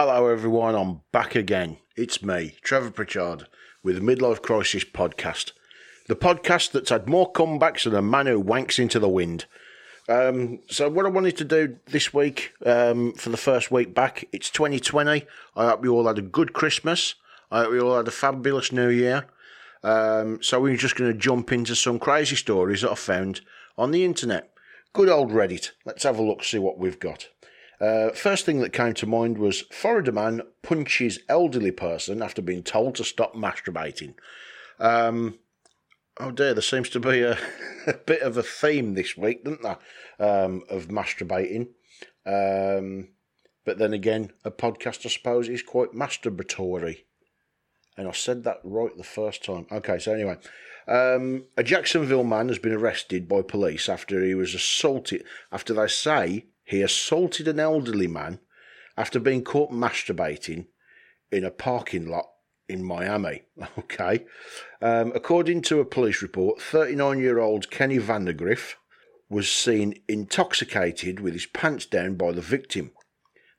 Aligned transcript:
Hello, 0.00 0.28
everyone. 0.28 0.76
I'm 0.76 1.00
back 1.10 1.34
again. 1.34 1.78
It's 1.96 2.22
me, 2.22 2.54
Trevor 2.62 2.92
Pritchard, 2.92 3.48
with 3.82 3.96
the 3.96 4.00
Midlife 4.00 4.40
Crisis 4.40 4.84
podcast. 4.84 5.50
The 6.06 6.14
podcast 6.14 6.70
that's 6.70 6.90
had 6.90 7.08
more 7.08 7.32
comebacks 7.32 7.82
than 7.82 7.96
a 7.96 8.00
man 8.00 8.26
who 8.26 8.40
wanks 8.40 8.78
into 8.78 9.00
the 9.00 9.08
wind. 9.08 9.46
Um, 10.08 10.60
so, 10.68 10.88
what 10.88 11.04
I 11.04 11.08
wanted 11.08 11.36
to 11.38 11.44
do 11.44 11.78
this 11.86 12.14
week 12.14 12.52
um, 12.64 13.12
for 13.14 13.30
the 13.30 13.36
first 13.36 13.72
week 13.72 13.92
back, 13.92 14.28
it's 14.30 14.50
2020. 14.50 15.26
I 15.56 15.66
hope 15.66 15.82
you 15.82 15.92
all 15.92 16.06
had 16.06 16.18
a 16.18 16.22
good 16.22 16.52
Christmas. 16.52 17.16
I 17.50 17.64
hope 17.64 17.72
you 17.72 17.80
all 17.80 17.96
had 17.96 18.06
a 18.06 18.12
fabulous 18.12 18.70
New 18.70 18.90
Year. 18.90 19.26
Um, 19.82 20.40
so, 20.40 20.60
we're 20.60 20.76
just 20.76 20.94
going 20.94 21.12
to 21.12 21.18
jump 21.18 21.50
into 21.50 21.74
some 21.74 21.98
crazy 21.98 22.36
stories 22.36 22.82
that 22.82 22.92
I 22.92 22.94
found 22.94 23.40
on 23.76 23.90
the 23.90 24.04
internet. 24.04 24.52
Good 24.92 25.08
old 25.08 25.32
Reddit. 25.32 25.72
Let's 25.84 26.04
have 26.04 26.20
a 26.20 26.22
look, 26.22 26.44
see 26.44 26.60
what 26.60 26.78
we've 26.78 27.00
got. 27.00 27.30
Uh, 27.80 28.10
first 28.10 28.44
thing 28.44 28.60
that 28.60 28.72
came 28.72 28.92
to 28.94 29.06
mind 29.06 29.38
was 29.38 29.62
Florida 29.70 30.10
man 30.10 30.42
punches 30.62 31.20
elderly 31.28 31.70
person 31.70 32.22
after 32.22 32.42
being 32.42 32.62
told 32.62 32.96
to 32.96 33.04
stop 33.04 33.34
masturbating. 33.34 34.14
Um, 34.80 35.38
oh 36.18 36.32
dear, 36.32 36.54
there 36.54 36.62
seems 36.62 36.88
to 36.90 37.00
be 37.00 37.22
a, 37.22 37.38
a, 37.86 37.94
bit 37.94 38.22
of 38.22 38.36
a 38.36 38.42
theme 38.42 38.94
this 38.94 39.16
week, 39.16 39.44
doesn't 39.44 39.62
there, 39.62 39.78
um, 40.18 40.62
of 40.68 40.88
masturbating. 40.88 41.68
Um, 42.26 43.08
but 43.64 43.78
then 43.78 43.92
again, 43.92 44.32
a 44.44 44.50
podcast, 44.50 45.06
I 45.06 45.10
suppose, 45.10 45.48
is 45.48 45.62
quite 45.62 45.92
masturbatory. 45.92 47.04
And 47.96 48.08
I 48.08 48.12
said 48.12 48.44
that 48.44 48.60
right 48.64 48.96
the 48.96 49.04
first 49.04 49.44
time. 49.44 49.66
Okay, 49.70 49.98
so 49.98 50.12
anyway, 50.12 50.36
um, 50.86 51.44
a 51.56 51.62
Jacksonville 51.62 52.24
man 52.24 52.48
has 52.48 52.58
been 52.58 52.72
arrested 52.72 53.28
by 53.28 53.42
police 53.42 53.88
after 53.88 54.24
he 54.24 54.34
was 54.34 54.54
assaulted, 54.54 55.24
after 55.52 55.74
they 55.74 55.88
say 55.88 56.46
he 56.68 56.82
assaulted 56.82 57.48
an 57.48 57.58
elderly 57.58 58.06
man 58.06 58.40
after 58.94 59.18
being 59.18 59.42
caught 59.42 59.70
masturbating 59.70 60.66
in 61.32 61.42
a 61.42 61.50
parking 61.50 62.06
lot 62.06 62.26
in 62.68 62.84
Miami. 62.84 63.44
Okay. 63.78 64.26
Um, 64.82 65.10
according 65.14 65.62
to 65.62 65.80
a 65.80 65.86
police 65.86 66.20
report, 66.20 66.60
39 66.60 67.18
year 67.20 67.38
old 67.38 67.70
Kenny 67.70 67.98
Vandergriff 67.98 68.74
was 69.30 69.50
seen 69.50 69.94
intoxicated 70.08 71.20
with 71.20 71.32
his 71.32 71.46
pants 71.46 71.86
down 71.86 72.16
by 72.16 72.32
the 72.32 72.42
victim. 72.42 72.90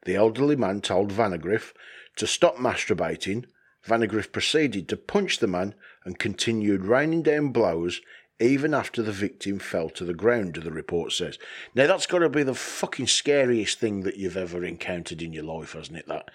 The 0.05 0.15
elderly 0.15 0.55
man 0.55 0.79
told 0.79 1.11
Vandergriff 1.11 1.73
to 2.17 2.27
stop 2.27 2.57
masturbating. 2.57 3.45
Vandergriff 3.85 4.31
proceeded 4.31 4.87
to 4.87 4.97
punch 4.97 5.39
the 5.39 5.47
man 5.47 5.73
and 6.05 6.19
continued 6.19 6.85
raining 6.85 7.23
down 7.23 7.49
blows 7.49 8.01
even 8.39 8.73
after 8.73 9.01
the 9.01 9.11
victim 9.11 9.59
fell 9.59 9.89
to 9.89 10.05
the 10.05 10.13
ground, 10.13 10.55
the 10.55 10.71
report 10.71 11.11
says. 11.11 11.37
Now, 11.75 11.87
that's 11.87 12.05
got 12.05 12.19
to 12.19 12.29
be 12.29 12.43
the 12.43 12.55
fucking 12.55 13.07
scariest 13.07 13.79
thing 13.79 14.01
that 14.01 14.17
you've 14.17 14.37
ever 14.37 14.63
encountered 14.63 15.21
in 15.21 15.33
your 15.33 15.43
life, 15.43 15.73
hasn't 15.73 15.97
it? 15.97 16.07
That, 16.07 16.29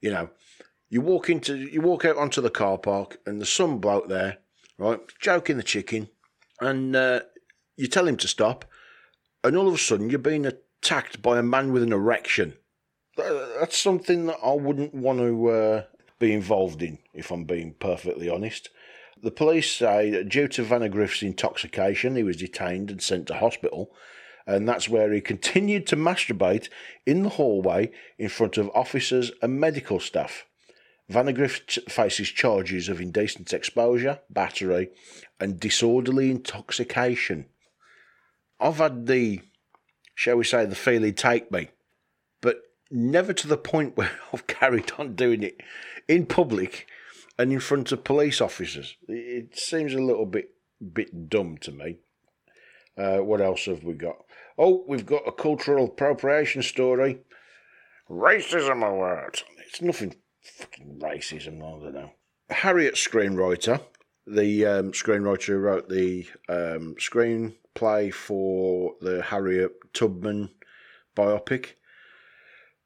you 0.00 0.10
know, 0.10 0.30
you 0.90 1.00
walk 1.00 1.30
into, 1.30 1.56
you 1.56 1.80
walk 1.80 2.04
out 2.04 2.16
onto 2.16 2.40
the 2.40 2.50
car 2.50 2.78
park 2.78 3.18
and 3.26 3.40
there's 3.40 3.48
some 3.48 3.78
bloke 3.78 4.08
there, 4.08 4.38
right, 4.78 5.00
joking 5.20 5.56
the 5.56 5.62
chicken, 5.62 6.08
and 6.60 6.94
uh, 6.94 7.20
you 7.76 7.86
tell 7.86 8.06
him 8.06 8.16
to 8.18 8.28
stop, 8.28 8.64
and 9.42 9.56
all 9.56 9.68
of 9.68 9.74
a 9.74 9.78
sudden 9.78 10.10
you're 10.10 10.18
being 10.18 10.46
attacked 10.46 11.22
by 11.22 11.38
a 11.38 11.42
man 11.42 11.72
with 11.72 11.82
an 11.82 11.92
erection. 11.92 12.54
That's 13.16 13.78
something 13.78 14.26
that 14.26 14.38
I 14.44 14.52
wouldn't 14.52 14.94
want 14.94 15.18
to 15.18 15.48
uh, 15.48 15.82
be 16.18 16.32
involved 16.32 16.82
in, 16.82 16.98
if 17.14 17.30
I'm 17.30 17.44
being 17.44 17.74
perfectly 17.78 18.28
honest. 18.28 18.68
The 19.22 19.30
police 19.30 19.70
say 19.70 20.10
that 20.10 20.28
due 20.28 20.48
to 20.48 20.64
Vandergriff's 20.64 21.22
intoxication, 21.22 22.14
he 22.14 22.22
was 22.22 22.36
detained 22.36 22.90
and 22.90 23.02
sent 23.02 23.26
to 23.26 23.34
hospital, 23.34 23.90
and 24.46 24.68
that's 24.68 24.88
where 24.88 25.12
he 25.12 25.20
continued 25.20 25.86
to 25.88 25.96
masturbate 25.96 26.68
in 27.04 27.22
the 27.22 27.30
hallway 27.30 27.90
in 28.16 28.28
front 28.28 28.56
of 28.56 28.70
officers 28.74 29.32
and 29.42 29.60
medical 29.60 29.98
staff. 29.98 30.44
Vandergriff 31.10 31.90
faces 31.90 32.28
charges 32.28 32.88
of 32.88 33.00
indecent 33.00 33.52
exposure, 33.52 34.20
battery, 34.30 34.90
and 35.40 35.58
disorderly 35.58 36.30
intoxication. 36.30 37.46
I've 38.60 38.76
had 38.76 39.06
the, 39.06 39.40
shall 40.14 40.36
we 40.36 40.44
say, 40.44 40.64
the 40.66 40.74
feeling 40.74 41.14
take 41.14 41.50
me, 41.50 41.70
but 42.40 42.60
never 42.90 43.32
to 43.32 43.48
the 43.48 43.56
point 43.56 43.96
where 43.96 44.12
I've 44.32 44.46
carried 44.46 44.92
on 44.98 45.14
doing 45.14 45.42
it 45.42 45.60
in 46.06 46.26
public 46.26 46.86
and 47.38 47.52
in 47.52 47.60
front 47.60 47.92
of 47.92 48.04
police 48.04 48.40
officers. 48.40 48.96
It 49.06 49.56
seems 49.56 49.94
a 49.94 50.02
little 50.02 50.26
bit 50.26 50.50
bit 50.92 51.28
dumb 51.28 51.58
to 51.58 51.72
me. 51.72 51.98
Uh, 52.96 53.18
what 53.18 53.40
else 53.40 53.66
have 53.66 53.84
we 53.84 53.94
got? 53.94 54.16
Oh, 54.56 54.84
we've 54.88 55.06
got 55.06 55.26
a 55.26 55.32
cultural 55.32 55.86
appropriation 55.86 56.62
story. 56.62 57.20
Racism 58.10 58.82
alert. 58.82 59.44
It's 59.66 59.80
nothing 59.80 60.16
fucking 60.42 60.98
racism, 61.00 61.58
I 61.58 61.84
don't 61.84 61.94
know. 61.94 62.10
Harriet 62.50 62.94
screenwriter, 62.94 63.80
the 64.26 64.66
um, 64.66 64.92
screenwriter 64.92 65.46
who 65.46 65.58
wrote 65.58 65.88
the 65.88 66.26
um, 66.48 66.96
screenplay 66.98 68.12
for 68.12 68.94
the 69.00 69.22
Harriet 69.22 69.72
Tubman 69.92 70.50
biopic. 71.16 71.74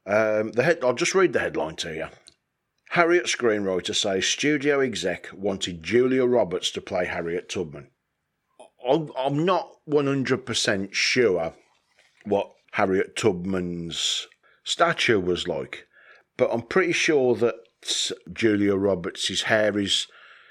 Um, 0.05 0.53
the 0.53 0.65
head, 0.65 0.81
I'll 0.83 0.95
just 0.95 1.15
read 1.15 1.33
the 1.33 1.41
headline 1.41 1.77
to 1.77 1.95
you. 1.95 2.07
Harriet 2.93 3.25
screenwriter 3.25 3.95
says 3.95 4.27
studio 4.27 4.81
exec 4.81 5.31
wanted 5.33 5.83
Julia 5.83 6.27
Roberts 6.27 6.71
to 6.73 6.83
play 6.83 7.07
Harriet 7.07 7.49
Tubman. 7.49 7.89
I'm 8.87 9.47
not 9.47 9.79
100% 9.89 10.93
sure 10.93 11.55
what 12.27 12.53
Harriet 12.73 13.17
Tubman's 13.17 14.29
stature 14.63 15.19
was 15.19 15.49
like, 15.49 15.87
but 16.37 16.51
I'm 16.53 16.61
pretty 16.61 16.93
sure 16.93 17.35
that 17.37 17.55
Julia 18.31 18.77
Roberts' 18.77 19.41
hair 19.45 19.79
is 19.79 20.07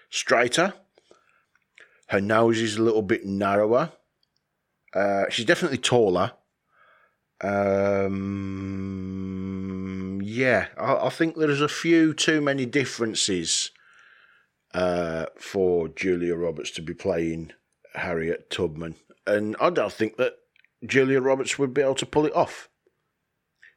straighter, 0.10 0.74
her 2.08 2.22
nose 2.22 2.60
is 2.60 2.76
a 2.76 2.82
little 2.82 3.04
bit 3.04 3.24
narrower, 3.24 3.92
uh, 4.96 5.26
she's 5.30 5.46
definitely 5.46 5.78
taller. 5.78 6.32
Um, 7.44 9.02
yeah, 10.24 10.68
I, 10.78 11.08
I, 11.08 11.10
think 11.10 11.36
there's 11.36 11.62
a 11.62 11.68
few 11.68 12.14
too 12.14 12.40
many 12.40 12.68
differences 12.68 13.72
uh, 14.76 15.26
for 15.38 15.88
Julia 15.88 16.36
Roberts 16.36 16.70
to 16.72 16.84
be 16.84 16.94
playing 16.94 17.54
Harriet 17.96 18.52
Tubman, 18.52 18.96
and 19.26 19.56
I 19.60 19.72
don't 19.72 19.92
think 19.92 20.18
that 20.18 20.36
Julia 20.86 21.20
Roberts 21.20 21.58
would 21.58 21.74
be 21.74 21.82
able 21.82 21.96
to 21.96 22.06
pull 22.06 22.28
it 22.28 22.36
off. 22.36 22.70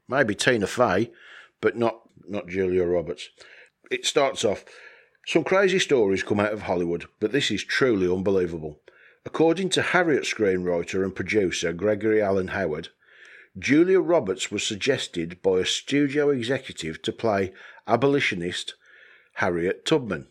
Maybe 0.08 0.34
Tina 0.34 0.66
Fey, 0.66 1.10
but 1.62 1.74
not 1.74 2.00
not 2.28 2.48
Julia 2.48 2.84
Roberts. 2.84 3.30
It 3.90 4.04
starts 4.04 4.44
off. 4.44 4.66
Some 5.26 5.42
crazy 5.42 5.78
stories 5.78 6.22
come 6.22 6.38
out 6.38 6.52
of 6.52 6.62
Hollywood, 6.62 7.06
but 7.18 7.32
this 7.32 7.50
is 7.50 7.64
truly 7.64 8.12
unbelievable. 8.12 8.80
According 9.24 9.70
to 9.70 9.80
Harriet 9.80 10.24
screenwriter 10.24 11.02
and 11.02 11.16
producer 11.16 11.72
Gregory 11.72 12.20
Allen 12.20 12.48
Howard, 12.48 12.90
Julia 13.56 14.00
Roberts 14.00 14.50
was 14.50 14.66
suggested 14.66 15.40
by 15.40 15.60
a 15.60 15.64
studio 15.64 16.30
executive 16.30 17.00
to 17.02 17.12
play 17.12 17.52
abolitionist 17.86 18.74
Harriet 19.34 19.86
Tubman. 19.86 20.26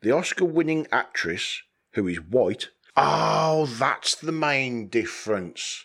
The 0.00 0.12
Oscar 0.12 0.46
winning 0.46 0.86
actress, 0.90 1.60
who 1.92 2.08
is 2.08 2.18
white, 2.18 2.70
oh, 2.96 3.66
that's 3.66 4.14
the 4.14 4.32
main 4.32 4.88
difference. 4.88 5.84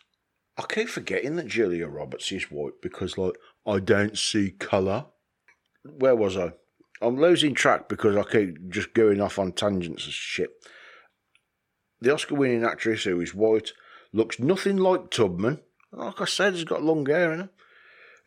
I 0.57 0.63
keep 0.63 0.87
forgetting 0.87 1.35
that 1.35 1.47
Julia 1.47 1.87
Roberts 1.87 2.31
is 2.31 2.49
white 2.49 2.81
because, 2.81 3.17
like, 3.17 3.35
I 3.65 3.79
don't 3.79 4.17
see 4.17 4.51
colour. 4.51 5.07
Where 5.83 6.15
was 6.15 6.37
I? 6.37 6.53
I'm 7.01 7.19
losing 7.19 7.53
track 7.53 7.89
because 7.89 8.15
I 8.15 8.23
keep 8.23 8.69
just 8.69 8.93
going 8.93 9.19
off 9.19 9.37
on 9.37 9.51
tangents 9.51 10.05
and 10.05 10.13
shit. 10.13 10.51
The 11.99 12.13
Oscar 12.13 12.35
winning 12.35 12.63
actress, 12.63 13.03
who 13.03 13.19
is 13.19 13.35
white, 13.35 13.73
looks 14.13 14.39
nothing 14.39 14.77
like 14.77 15.11
Tubman 15.11 15.59
like 15.97 16.21
I 16.21 16.25
said, 16.25 16.53
he's 16.53 16.63
got 16.63 16.83
long 16.83 17.05
hair, 17.05 17.31
in 17.31 17.41
it. 17.41 17.49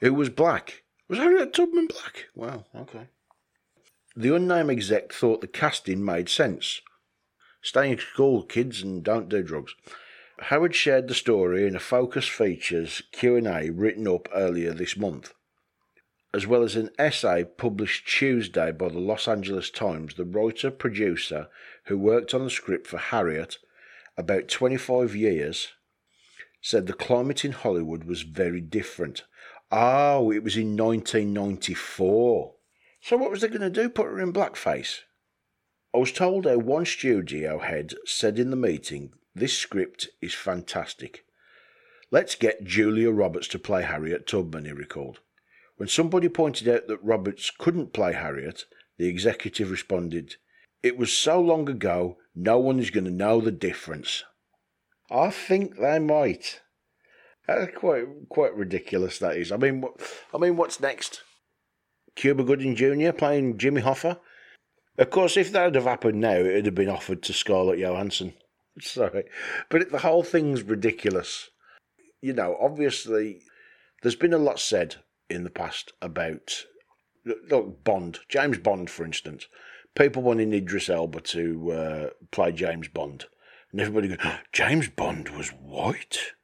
It 0.01 0.11
was 0.11 0.29
black. 0.29 0.83
Was 1.09 1.19
Harriet 1.19 1.53
Tubman 1.53 1.87
black? 1.87 2.27
Wow, 2.35 2.65
okay. 2.75 3.09
The 4.17 4.35
unnamed 4.35 4.71
exec 4.71 5.13
thought 5.13 5.41
the 5.41 5.47
casting 5.47 6.05
made 6.05 6.29
sense. 6.29 6.81
Stay 7.63 7.91
in 7.91 7.99
school, 7.99 8.43
kids, 8.43 8.83
and 8.83 9.03
don't 9.03 9.29
do 9.29 9.43
drugs. 9.43 9.75
Howard 10.41 10.75
shared 10.75 11.07
the 11.07 11.15
story 11.15 11.67
in 11.67 11.77
a 11.77 11.81
Focus 11.81 12.27
Features 12.27 13.03
Q&A 13.13 13.71
written 13.71 14.09
up 14.09 14.29
earlier 14.35 14.73
this 14.73 14.97
month. 14.97 15.35
As 16.33 16.47
well 16.47 16.63
as 16.63 16.77
an 16.77 16.91
essay 16.99 17.45
published 17.45 18.09
Tuesday 18.09 18.73
by 18.73 18.89
the 18.89 18.99
Los 18.99 19.29
Angeles 19.29 19.69
Times, 19.71 20.15
the 20.15 20.25
writer-producer 20.25 21.49
who 21.87 21.99
worked 21.99 22.33
on 22.33 22.45
the 22.45 22.51
script 22.51 22.87
for 22.87 22.99
Harriet 22.99 23.59
about 24.17 24.49
25 24.49 25.15
years 25.15 25.69
said 26.61 26.87
the 26.87 26.93
climate 26.93 27.45
in 27.45 27.53
Hollywood 27.53 28.05
was 28.05 28.23
very 28.23 28.61
different. 28.61 29.25
Oh, 29.73 30.31
it 30.31 30.43
was 30.43 30.57
in 30.57 30.77
1994. 30.77 32.55
So 33.01 33.17
what 33.17 33.31
was 33.31 33.41
they 33.41 33.49
going 33.49 33.61
to 33.61 33.71
do? 33.71 33.89
Put 33.89 34.07
her 34.07 34.21
in 34.21 34.33
blackface? 34.33 35.01
I 35.95 35.99
was 35.99 36.13
told 36.13 36.47
how 36.47 36.59
one 36.59 36.87
studio 36.87 37.59
head 37.59 37.95
said 38.05 38.39
in 38.39 38.51
the 38.51 38.57
meeting, 38.57 39.13
this 39.35 39.57
script 39.57 40.09
is 40.21 40.35
fantastic. 40.35 41.25
Let's 42.11 42.35
get 42.35 42.65
Julia 42.65 43.11
Roberts 43.11 43.49
to 43.49 43.59
play 43.59 43.83
Harriet 43.83 44.27
Tubman, 44.27 44.65
he 44.65 44.73
recalled. 44.73 45.21
When 45.77 45.89
somebody 45.89 46.29
pointed 46.29 46.69
out 46.69 46.89
that 46.89 47.03
Roberts 47.03 47.51
couldn't 47.51 47.93
play 47.93 48.13
Harriet, 48.13 48.65
the 48.99 49.07
executive 49.07 49.71
responded, 49.71 50.37
It 50.83 50.99
was 50.99 51.13
so 51.13 51.41
long 51.41 51.69
ago, 51.69 52.19
no 52.35 52.59
one 52.59 52.81
is 52.81 52.91
going 52.91 53.05
to 53.05 53.11
know 53.11 53.41
the 53.41 53.53
difference. 53.53 54.25
I 55.11 55.31
think 55.31 55.79
they 55.79 55.99
might. 55.99 56.61
That's 57.47 57.77
quite 57.77 58.05
quite 58.29 58.55
ridiculous. 58.55 59.19
That 59.19 59.37
is. 59.37 59.51
I 59.51 59.57
mean, 59.57 59.85
I 60.33 60.39
mean, 60.39 60.57
what's 60.57 60.81
next? 60.81 61.23
Cuba 62.15 62.45
Gooding 62.45 62.77
Jr. 62.77 63.13
playing 63.13 63.59
Jimmy 63.59 63.83
Hoffa. 63.83 64.19
Of 64.99 65.11
course, 65.11 65.37
if 65.37 65.53
that 65.53 65.75
had 65.75 65.83
happened 65.83 66.21
now, 66.21 66.35
it 66.35 66.55
would 66.55 66.67
have 66.67 66.75
been 66.75 66.89
offered 66.91 67.23
to 67.23 67.33
Scarlett 67.33 67.79
Johansson. 67.79 68.35
Sorry, 68.81 69.25
but 69.69 69.91
the 69.91 69.99
whole 69.99 70.23
thing's 70.23 70.63
ridiculous. 70.63 71.51
You 72.21 72.35
know, 72.35 72.57
obviously, 72.61 73.41
there's 74.03 74.17
been 74.17 74.35
a 74.35 74.39
lot 74.39 74.61
said 74.61 74.97
in 75.29 75.45
the 75.45 75.51
past 75.51 75.93
about 76.03 76.65
look 77.25 77.83
Bond, 77.85 78.21
James 78.29 78.59
Bond, 78.59 78.91
for 78.91 79.05
instance. 79.05 79.47
People 79.97 80.23
wanting 80.23 80.53
Idris 80.53 80.89
Elba 80.89 81.21
to 81.21 81.73
uh, 81.73 82.11
play 82.31 82.53
James 82.53 82.89
Bond, 82.89 83.25
and 83.73 83.81
everybody 83.81 84.09
goes, 84.09 84.33
"James 84.53 84.89
Bond 84.89 85.29
was 85.31 85.49
white." 85.49 86.35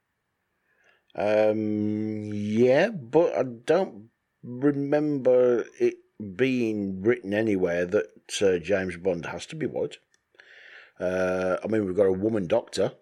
Um, 1.15 2.31
yeah, 2.31 2.89
but 2.89 3.33
I 3.35 3.43
don't 3.43 4.09
remember 4.43 5.65
it 5.79 5.95
being 6.35 7.01
written 7.01 7.33
anywhere 7.33 7.85
that 7.85 8.41
uh, 8.41 8.57
James 8.59 8.97
Bond 8.97 9.25
has 9.25 9.45
to 9.47 9.55
be 9.55 9.65
white. 9.65 9.97
Uh, 10.99 11.57
I 11.63 11.67
mean, 11.67 11.85
we've 11.85 11.95
got 11.95 12.05
a 12.05 12.11
woman 12.11 12.47
doctor. 12.47 12.93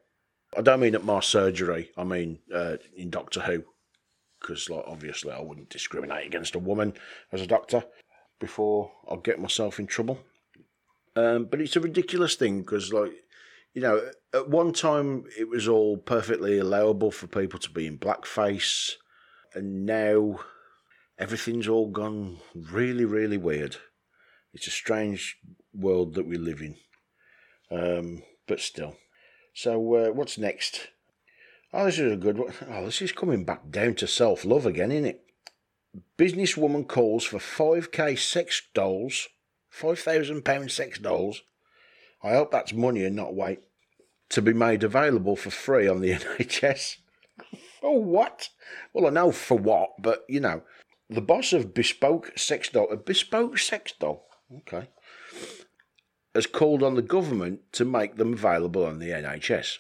I 0.58 0.62
don't 0.62 0.80
mean 0.80 0.96
at 0.96 1.04
my 1.04 1.20
surgery. 1.20 1.92
I 1.98 2.04
mean 2.04 2.40
uh, 2.54 2.78
in 2.96 3.10
Doctor 3.10 3.42
Who, 3.42 3.66
because 4.40 4.70
like 4.70 4.86
obviously 4.88 5.32
I 5.32 5.42
wouldn't 5.42 5.70
discriminate 5.70 6.26
against 6.26 6.56
a 6.56 6.60
woman 6.60 6.94
as 7.32 7.42
a 7.42 7.48
doctor 7.48 7.84
before 8.40 8.92
I 9.10 9.16
get 9.18 9.40
myself 9.40 9.80
in 9.80 9.88
trouble. 9.88 10.20
Um, 11.16 11.46
but 11.46 11.62
it's 11.62 11.76
a 11.76 11.82
ridiculous 11.82 12.36
thing 12.36 12.60
because, 12.60 12.92
like, 12.92 13.14
you 13.76 13.82
know, 13.82 14.10
at 14.34 14.50
one 14.50 14.72
time 14.72 15.26
it 15.38 15.50
was 15.50 15.68
all 15.68 15.98
perfectly 15.98 16.58
allowable 16.58 17.12
for 17.12 17.28
people 17.28 17.60
to 17.60 17.70
be 17.70 17.86
in 17.86 18.00
blackface, 18.00 18.94
and 19.54 19.86
now 19.86 20.40
everything's 21.20 21.68
all 21.68 21.90
gone 21.90 22.38
really, 22.56 23.04
really 23.04 23.38
weird. 23.38 23.76
It's 24.54 24.68
a 24.68 24.72
strange 24.72 25.38
world 25.74 26.14
that 26.14 26.26
we 26.26 26.38
live 26.38 26.62
in. 26.62 26.78
Um, 27.70 28.24
but 28.48 28.62
still. 28.62 28.96
So, 29.54 29.96
uh, 29.96 30.12
what's 30.12 30.38
next? 30.38 30.88
Oh, 31.74 31.86
this 31.86 32.00
is 32.00 32.14
a 32.14 32.18
good 32.18 32.38
one. 32.38 32.54
Oh, 32.70 32.86
this 32.86 33.02
is 33.02 33.12
coming 33.12 33.44
back 33.44 33.70
down 33.70 33.96
to 33.96 34.08
self 34.08 34.46
love 34.46 34.66
again, 34.66 34.92
isn't 34.92 35.06
it? 35.06 35.22
Businesswoman 36.18 36.88
calls 36.88 37.26
for 37.26 37.40
5k 37.40 38.18
sex 38.18 38.62
dolls, 38.74 39.28
£5,000 39.78 40.72
sex 40.72 40.98
dolls. 41.00 41.42
I 42.26 42.34
hope 42.34 42.52
that's 42.52 42.74
money 42.74 43.06
and 43.06 43.16
not 43.16 43.36
weight. 43.36 43.60
To 44.30 44.42
be 44.42 44.54
made 44.54 44.84
available 44.84 45.36
for 45.36 45.52
free 45.52 45.88
on 45.88 46.02
the 46.02 46.12
NHS. 46.14 46.98
for 47.80 48.04
what? 48.04 48.50
Well, 48.94 49.06
I 49.06 49.12
know 49.12 49.32
for 49.32 49.58
what, 49.58 49.92
but 50.00 50.26
you 50.28 50.40
know, 50.40 50.64
the 51.08 51.22
boss 51.22 51.54
of 51.54 51.76
Bespoke 51.76 52.32
Sex 52.36 52.70
Doll, 52.70 52.92
a 52.92 52.98
Bespoke 52.98 53.60
Sex 53.60 53.94
Doll, 54.00 54.28
okay, 54.58 54.90
has 56.34 56.48
called 56.48 56.82
on 56.82 56.96
the 56.96 57.04
government 57.04 57.72
to 57.74 57.86
make 57.86 58.16
them 58.16 58.34
available 58.34 58.84
on 58.84 58.98
the 58.98 59.10
NHS. 59.10 59.78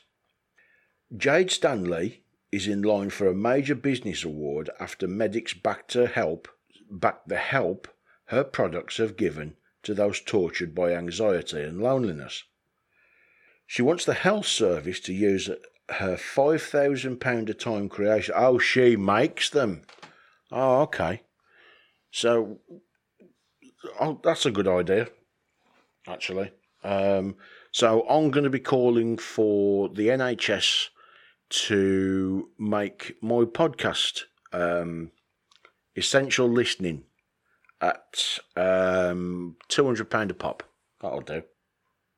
Jade 1.17 1.49
Stanley 1.49 2.23
is 2.51 2.67
in 2.67 2.83
line 2.83 3.09
for 3.09 3.27
a 3.27 3.33
major 3.33 3.75
business 3.75 4.23
award 4.23 4.69
after 4.79 5.07
medics 5.07 5.55
backed 5.55 5.93
her 5.93 6.05
help 6.05 6.47
backed 6.91 7.27
the 7.27 7.37
help 7.37 7.87
her 8.25 8.43
products 8.43 8.97
have 8.97 9.17
given 9.17 9.55
to 9.85 9.93
those 9.93 10.19
tortured 10.21 10.75
by 10.75 10.93
anxiety 10.93 11.61
and 11.61 11.81
loneliness. 11.81 12.43
She 13.65 13.81
wants 13.81 14.05
the 14.05 14.13
health 14.13 14.45
service 14.45 14.99
to 15.01 15.13
use 15.13 15.49
her 15.89 16.15
£5,000 16.17 17.49
a 17.49 17.53
time 17.53 17.89
creation. 17.89 18.33
Oh, 18.37 18.59
she 18.59 18.95
makes 18.95 19.49
them. 19.49 19.81
Oh, 20.51 20.81
okay. 20.81 21.21
So, 22.11 22.59
oh, 23.99 24.19
that's 24.23 24.45
a 24.45 24.51
good 24.51 24.67
idea 24.67 25.07
actually. 26.07 26.51
Um, 26.83 27.35
so 27.71 28.07
I'm 28.07 28.31
going 28.31 28.43
to 28.43 28.49
be 28.49 28.59
calling 28.59 29.17
for 29.17 29.89
the 29.89 30.07
NHS 30.09 30.87
to 31.49 32.49
make 32.57 33.15
my 33.21 33.43
podcast 33.43 34.23
um, 34.53 35.11
essential 35.95 36.47
listening 36.47 37.03
at 37.85 38.39
um, 38.55 39.57
£200 39.69 40.29
a 40.29 40.33
pop. 40.33 40.63
That'll 41.01 41.21
do. 41.21 41.43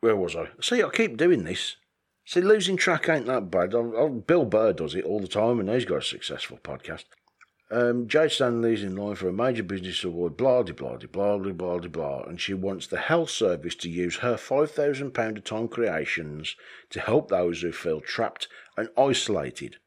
Where 0.02 0.16
was 0.16 0.36
I? 0.36 0.50
See, 0.62 0.84
I 0.84 0.90
keep 0.90 1.18
doing 1.18 1.44
this. 1.44 1.76
See, 2.26 2.42
losing 2.42 2.78
track 2.78 3.10
ain't 3.10 3.26
that 3.28 3.50
bad. 3.50 3.74
I, 3.74 3.80
I, 3.80 4.10
Bill 4.10 4.46
Burr 4.46 4.74
does 4.74 4.96
it 4.96 5.06
all 5.06 5.20
the 5.20 5.28
time, 5.28 5.60
and 5.60 5.70
he's 5.70 5.86
got 5.86 6.00
a 6.00 6.02
successful 6.02 6.60
podcast. 6.62 7.06
Um, 7.70 8.08
Jade 8.08 8.32
Stanley's 8.32 8.84
in 8.84 8.96
line 8.96 9.16
for 9.16 9.28
a 9.28 9.34
major 9.34 9.64
business 9.64 10.04
award, 10.04 10.38
blah, 10.38 10.64
blah, 10.64 10.74
blah, 10.74 10.98
blah, 10.98 11.38
blah, 11.38 11.52
blah, 11.52 11.80
blah, 11.80 12.24
and 12.24 12.40
she 12.40 12.54
wants 12.54 12.88
the 12.88 12.98
health 12.98 13.30
service 13.30 13.76
to 13.76 13.90
use 13.90 14.18
her 14.18 14.36
£5,000 14.36 15.38
a 15.38 15.42
time 15.42 15.68
creations 15.68 16.56
to 16.92 17.02
help 17.02 17.28
those 17.28 17.62
who 17.62 17.74
feel 17.74 18.00
trapped 18.00 18.48
and 18.78 18.88
isolated. 18.98 19.78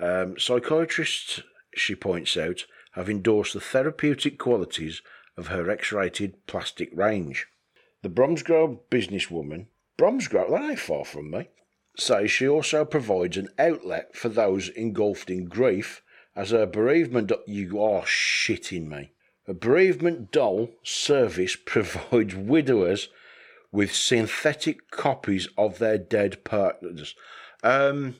Um, 0.00 0.36
psychiatrists, 0.38 1.40
she 1.76 1.94
points 1.94 2.36
out, 2.36 2.64
have 2.94 3.08
endorsed 3.08 3.54
the 3.54 3.60
therapeutic 3.60 4.38
qualities 4.38 5.02
of 5.36 5.48
her 5.48 5.70
X 5.70 5.92
rated 5.92 6.46
plastic 6.46 6.90
range. 6.92 7.46
The 8.02 8.08
Bromsgrove 8.08 8.78
businesswoman, 8.90 9.66
Bromsgrove, 9.96 10.50
that 10.50 10.70
ain't 10.70 10.78
far 10.78 11.04
from 11.04 11.30
me, 11.30 11.48
says 11.96 12.30
she 12.30 12.48
also 12.48 12.84
provides 12.84 13.36
an 13.36 13.48
outlet 13.58 14.16
for 14.16 14.28
those 14.28 14.68
engulfed 14.70 15.30
in 15.30 15.46
grief 15.46 16.02
as 16.36 16.52
a 16.52 16.66
bereavement, 16.66 17.30
you 17.46 17.80
are 17.80 18.02
shitting 18.02 18.88
me. 18.88 19.12
A 19.46 19.54
bereavement 19.54 20.32
doll 20.32 20.70
service 20.82 21.56
provides 21.64 22.34
widowers 22.34 23.08
with 23.70 23.94
synthetic 23.94 24.90
copies 24.90 25.48
of 25.56 25.78
their 25.78 25.98
dead 25.98 26.44
partners. 26.44 27.14
Um, 27.62 28.16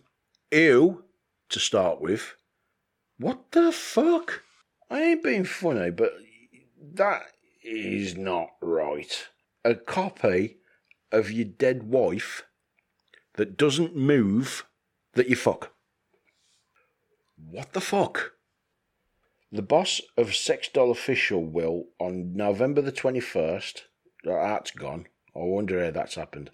ew, 0.51 1.05
to 1.49 1.61
start 1.61 2.01
with. 2.01 2.35
What 3.19 3.51
the 3.53 3.73
fuck? 3.73 4.44
I 4.91 5.03
ain't 5.03 5.23
being 5.23 5.45
funny, 5.45 5.91
but 5.91 6.13
that 6.95 7.23
is 7.63 8.17
not 8.17 8.51
right. 8.61 9.29
A 9.65 9.75
copy 9.75 10.59
of 11.11 11.31
your 11.31 11.47
dead 11.47 11.85
wife 11.85 12.45
that 13.35 13.57
doesn't 13.57 13.97
move 13.97 14.67
that 15.15 15.29
you 15.29 15.37
fuck. 15.37 15.73
What 17.37 17.73
the 17.73 17.81
fuck? 17.81 18.33
The 19.51 19.63
boss 19.63 20.01
of 20.17 20.35
Sex 20.35 20.69
Doll 20.69 20.91
Official 20.91 21.45
will, 21.45 21.87
on 21.99 22.35
November 22.35 22.83
the 22.83 22.93
21st, 22.93 23.83
that's 24.25 24.71
gone. 24.73 25.07
I 25.35 25.41
wonder 25.41 25.85
how 25.85 25.91
that's 25.91 26.17
happened. 26.17 26.51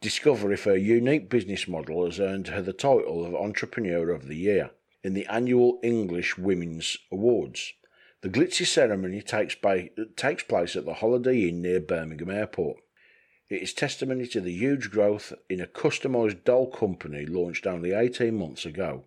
Discover 0.00 0.52
if 0.52 0.64
her 0.64 0.76
unique 0.76 1.28
business 1.28 1.68
model 1.68 2.04
has 2.06 2.18
earned 2.18 2.48
her 2.48 2.62
the 2.62 2.72
title 2.72 3.24
of 3.24 3.34
Entrepreneur 3.34 4.10
of 4.10 4.26
the 4.26 4.36
Year 4.36 4.70
in 5.02 5.14
the 5.14 5.26
annual 5.26 5.78
English 5.82 6.36
Women's 6.36 6.96
Awards. 7.10 7.72
The 8.22 8.28
glitzy 8.28 8.66
ceremony 8.66 9.22
takes, 9.22 9.54
by, 9.54 9.90
takes 10.16 10.42
place 10.42 10.76
at 10.76 10.84
the 10.84 10.94
Holiday 10.94 11.48
Inn 11.48 11.62
near 11.62 11.80
Birmingham 11.80 12.30
Airport. 12.30 12.78
It 13.48 13.62
is 13.62 13.72
testimony 13.72 14.26
to 14.28 14.40
the 14.40 14.52
huge 14.52 14.90
growth 14.90 15.32
in 15.48 15.60
a 15.60 15.66
customised 15.66 16.44
doll 16.44 16.70
company 16.70 17.26
launched 17.26 17.66
only 17.66 17.92
18 17.92 18.34
months 18.34 18.66
ago. 18.66 19.06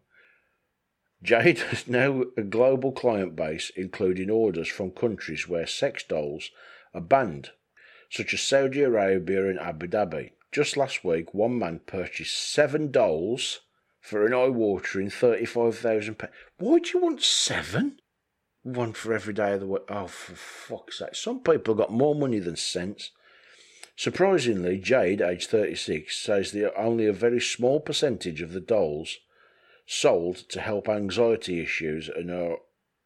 Jade 1.21 1.59
has 1.69 1.87
now 1.87 2.23
a 2.35 2.41
global 2.41 2.91
client 2.91 3.35
base, 3.35 3.71
including 3.75 4.29
orders 4.29 4.67
from 4.67 4.91
countries 4.91 5.47
where 5.47 5.67
sex 5.67 6.03
dolls 6.03 6.49
are 6.93 7.01
banned, 7.01 7.51
such 8.09 8.33
as 8.33 8.41
Saudi 8.41 8.81
Arabia 8.81 9.47
and 9.47 9.59
Abu 9.59 9.87
Dhabi. 9.87 10.31
Just 10.51 10.75
last 10.75 11.03
week, 11.03 11.33
one 11.33 11.57
man 11.57 11.79
purchased 11.85 12.35
seven 12.35 12.91
dolls 12.91 13.61
for 14.03 14.27
an 14.27 14.33
eye-watering 14.33 15.09
thirty-five 15.09 15.77
thousand 15.77 16.19
pounds. 16.19 16.33
Why 16.57 16.79
do 16.79 16.89
you 16.93 16.99
want 16.99 17.23
seven? 17.23 17.99
One 18.61 18.91
for 18.91 19.13
every 19.13 19.33
day 19.33 19.53
of 19.53 19.61
the 19.61 19.65
week. 19.65 19.83
Oh, 19.87 20.07
for 20.07 20.35
fuck's 20.35 20.99
sake! 20.99 21.15
Some 21.15 21.39
people 21.39 21.73
got 21.73 21.91
more 21.91 22.13
money 22.13 22.39
than 22.39 22.57
sense. 22.57 23.11
Surprisingly, 23.95 24.77
Jade, 24.77 25.21
aged 25.21 25.49
36, 25.49 26.17
says 26.19 26.51
that 26.51 26.73
only 26.75 27.05
a 27.05 27.13
very 27.13 27.39
small 27.39 27.79
percentage 27.79 28.41
of 28.41 28.51
the 28.51 28.59
dolls 28.59 29.19
sold 29.85 30.37
to 30.49 30.59
help 30.59 30.89
anxiety 30.89 31.61
issues 31.61 32.09
and 32.09 32.29
are 32.31 32.57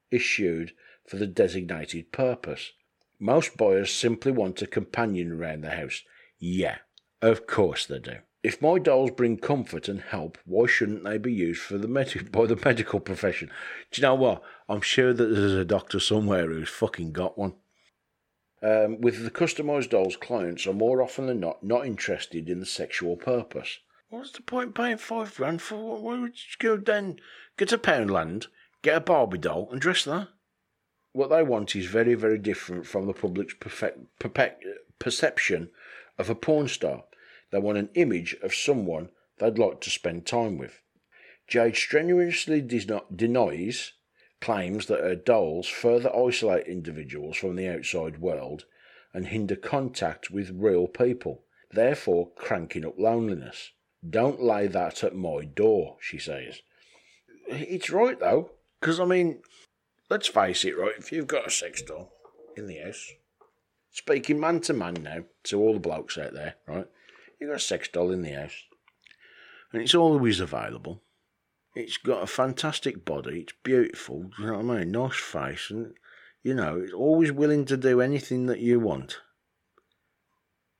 issued 0.09 0.71
for 1.05 1.17
the 1.17 1.27
designated 1.27 2.11
purpose. 2.11 2.71
Most 3.19 3.57
buyers 3.57 3.91
simply 3.91 4.31
want 4.31 4.61
a 4.61 4.67
companion 4.67 5.31
around 5.31 5.61
the 5.61 5.71
house. 5.71 6.03
Yeah, 6.39 6.77
of 7.21 7.45
course 7.45 7.85
they 7.85 7.99
do. 7.99 8.17
If 8.47 8.61
my 8.61 8.79
dolls 8.79 9.11
bring 9.11 9.39
comfort 9.39 9.89
and 9.89 9.99
help, 9.99 10.37
why 10.45 10.67
shouldn't 10.67 11.03
they 11.03 11.17
be 11.17 11.33
used 11.33 11.59
for 11.59 11.77
the 11.77 11.89
med- 11.89 12.31
by 12.31 12.45
the 12.45 12.55
medical 12.55 13.01
profession? 13.01 13.51
Do 13.91 13.99
you 13.99 14.07
know 14.07 14.15
what? 14.15 14.41
I'm 14.69 14.79
sure 14.79 15.11
that 15.11 15.25
there's 15.25 15.51
a 15.51 15.65
doctor 15.65 15.99
somewhere 15.99 16.47
who's 16.47 16.69
fucking 16.69 17.11
got 17.11 17.37
one. 17.37 17.55
Um, 18.61 19.01
with 19.01 19.25
the 19.25 19.31
customised 19.31 19.89
dolls, 19.89 20.15
clients 20.15 20.65
are 20.65 20.71
more 20.71 21.01
often 21.01 21.25
than 21.25 21.41
not 21.41 21.61
not 21.61 21.85
interested 21.85 22.47
in 22.47 22.61
the 22.61 22.65
sexual 22.65 23.17
purpose. 23.17 23.79
What's 24.07 24.31
the 24.31 24.43
point 24.43 24.73
paying 24.73 24.95
five 24.95 25.35
grand 25.35 25.61
for? 25.61 26.01
Why 26.01 26.17
would 26.17 26.37
you 26.37 26.55
go 26.57 26.77
then 26.77 27.19
get 27.57 27.73
a 27.73 27.77
Poundland, 27.77 28.47
get 28.81 28.95
a 28.95 29.01
Barbie 29.01 29.39
doll, 29.39 29.67
and 29.73 29.81
dress 29.81 30.05
that? 30.05 30.29
What 31.11 31.31
they 31.31 31.43
want 31.43 31.75
is 31.75 31.87
very, 31.87 32.13
very 32.13 32.37
different 32.37 32.87
from 32.87 33.07
the 33.07 33.13
public's 33.13 33.55
perfect, 33.55 34.19
perfect, 34.19 34.63
perception 34.99 35.69
of 36.17 36.29
a 36.29 36.35
porn 36.35 36.69
star. 36.69 37.03
They 37.51 37.59
want 37.59 37.77
an 37.77 37.89
image 37.95 38.35
of 38.43 38.53
someone 38.53 39.09
they'd 39.39 39.57
like 39.57 39.81
to 39.81 39.89
spend 39.89 40.25
time 40.25 40.57
with. 40.57 40.81
Jade 41.47 41.75
strenuously 41.75 42.61
denies 42.61 43.93
claims 44.41 44.87
that 44.87 44.99
her 44.99 45.15
dolls 45.15 45.67
further 45.67 46.13
isolate 46.15 46.67
individuals 46.67 47.37
from 47.37 47.55
the 47.55 47.67
outside 47.67 48.19
world 48.19 48.65
and 49.13 49.27
hinder 49.27 49.55
contact 49.55 50.29
with 50.29 50.51
real 50.53 50.87
people, 50.87 51.43
therefore 51.71 52.29
cranking 52.35 52.85
up 52.85 52.99
loneliness. 52.99 53.71
Don't 54.07 54.41
lay 54.41 54.67
that 54.67 55.03
at 55.03 55.15
my 55.15 55.45
door, 55.45 55.97
she 55.99 56.19
says. 56.19 56.61
It's 57.47 57.89
right 57.89 58.19
though, 58.19 58.51
because 58.79 58.99
I 58.99 59.05
mean, 59.05 59.41
let's 60.09 60.27
face 60.27 60.65
it, 60.65 60.77
right? 60.77 60.93
If 60.97 61.11
you've 61.11 61.27
got 61.27 61.47
a 61.47 61.51
sex 61.51 61.81
doll 61.81 62.11
in 62.55 62.67
the 62.67 62.77
house, 62.77 63.13
speaking 63.91 64.39
man 64.39 64.59
to 64.61 64.73
man 64.73 64.95
now 65.01 65.23
to 65.45 65.59
all 65.59 65.73
the 65.73 65.79
blokes 65.79 66.17
out 66.17 66.33
there, 66.33 66.55
right? 66.67 66.87
You've 67.39 67.49
got 67.49 67.57
a 67.57 67.59
sex 67.59 67.87
doll 67.87 68.11
in 68.11 68.21
the 68.21 68.31
house, 68.31 68.63
and 69.71 69.81
it's 69.81 69.95
always 69.95 70.39
available. 70.39 71.03
It's 71.75 71.97
got 71.97 72.23
a 72.23 72.27
fantastic 72.27 73.05
body. 73.05 73.41
It's 73.41 73.53
beautiful. 73.63 74.31
You 74.39 74.47
know 74.47 74.57
what 74.59 74.75
I 74.75 74.79
mean? 74.79 74.91
Nice 74.91 75.17
face, 75.17 75.69
and 75.69 75.93
you 76.43 76.53
know, 76.53 76.79
it's 76.79 76.93
always 76.93 77.31
willing 77.31 77.65
to 77.65 77.77
do 77.77 78.01
anything 78.01 78.47
that 78.47 78.59
you 78.59 78.79
want. 78.79 79.19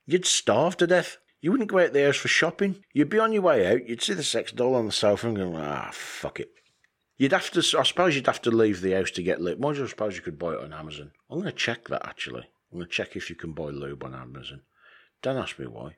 You'd 0.05 0.25
starve 0.25 0.77
to 0.77 0.87
death. 0.87 1.17
You 1.41 1.51
wouldn't 1.51 1.69
go 1.69 1.79
out 1.79 1.93
the 1.93 2.05
house 2.05 2.15
for 2.15 2.29
shopping. 2.29 2.83
You'd 2.93 3.09
be 3.09 3.19
on 3.19 3.33
your 3.33 3.43
way 3.43 3.67
out. 3.67 3.87
You'd 3.87 4.01
see 4.01 4.13
the 4.13 4.23
sex 4.23 4.51
doll 4.51 4.73
on 4.73 4.87
the 4.87 4.91
sofa 4.91 5.27
and 5.27 5.37
go, 5.37 5.55
ah, 5.55 5.89
fuck 5.91 6.39
it. 6.39 6.49
You'd 7.17 7.33
have 7.33 7.51
to. 7.51 7.59
I 7.77 7.83
suppose 7.83 8.15
you'd 8.15 8.27
have 8.27 8.41
to 8.43 8.51
leave 8.51 8.81
the 8.81 8.93
house 8.93 9.11
to 9.11 9.23
get 9.23 9.41
lit. 9.41 9.59
Might 9.59 9.77
I 9.77 9.85
suppose 9.87 10.15
you 10.15 10.21
could 10.21 10.39
buy 10.39 10.53
it 10.53 10.63
on 10.63 10.73
Amazon. 10.73 11.11
I'm 11.29 11.39
going 11.39 11.51
to 11.51 11.57
check 11.57 11.87
that 11.89 12.07
actually. 12.07 12.49
I'm 12.71 12.79
going 12.79 12.85
to 12.85 12.91
check 12.91 13.15
if 13.15 13.29
you 13.29 13.35
can 13.35 13.53
buy 13.53 13.65
lube 13.65 14.03
on 14.03 14.15
Amazon. 14.15 14.61
Don't 15.21 15.37
ask 15.37 15.59
me 15.59 15.67
why. 15.67 15.97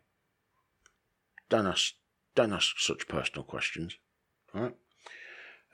Don't 1.50 1.68
ask. 1.68 1.94
Don't 2.36 2.54
ask 2.54 2.80
such 2.80 3.08
personal 3.08 3.44
questions. 3.44 3.98
All 4.54 4.62
right. 4.62 4.76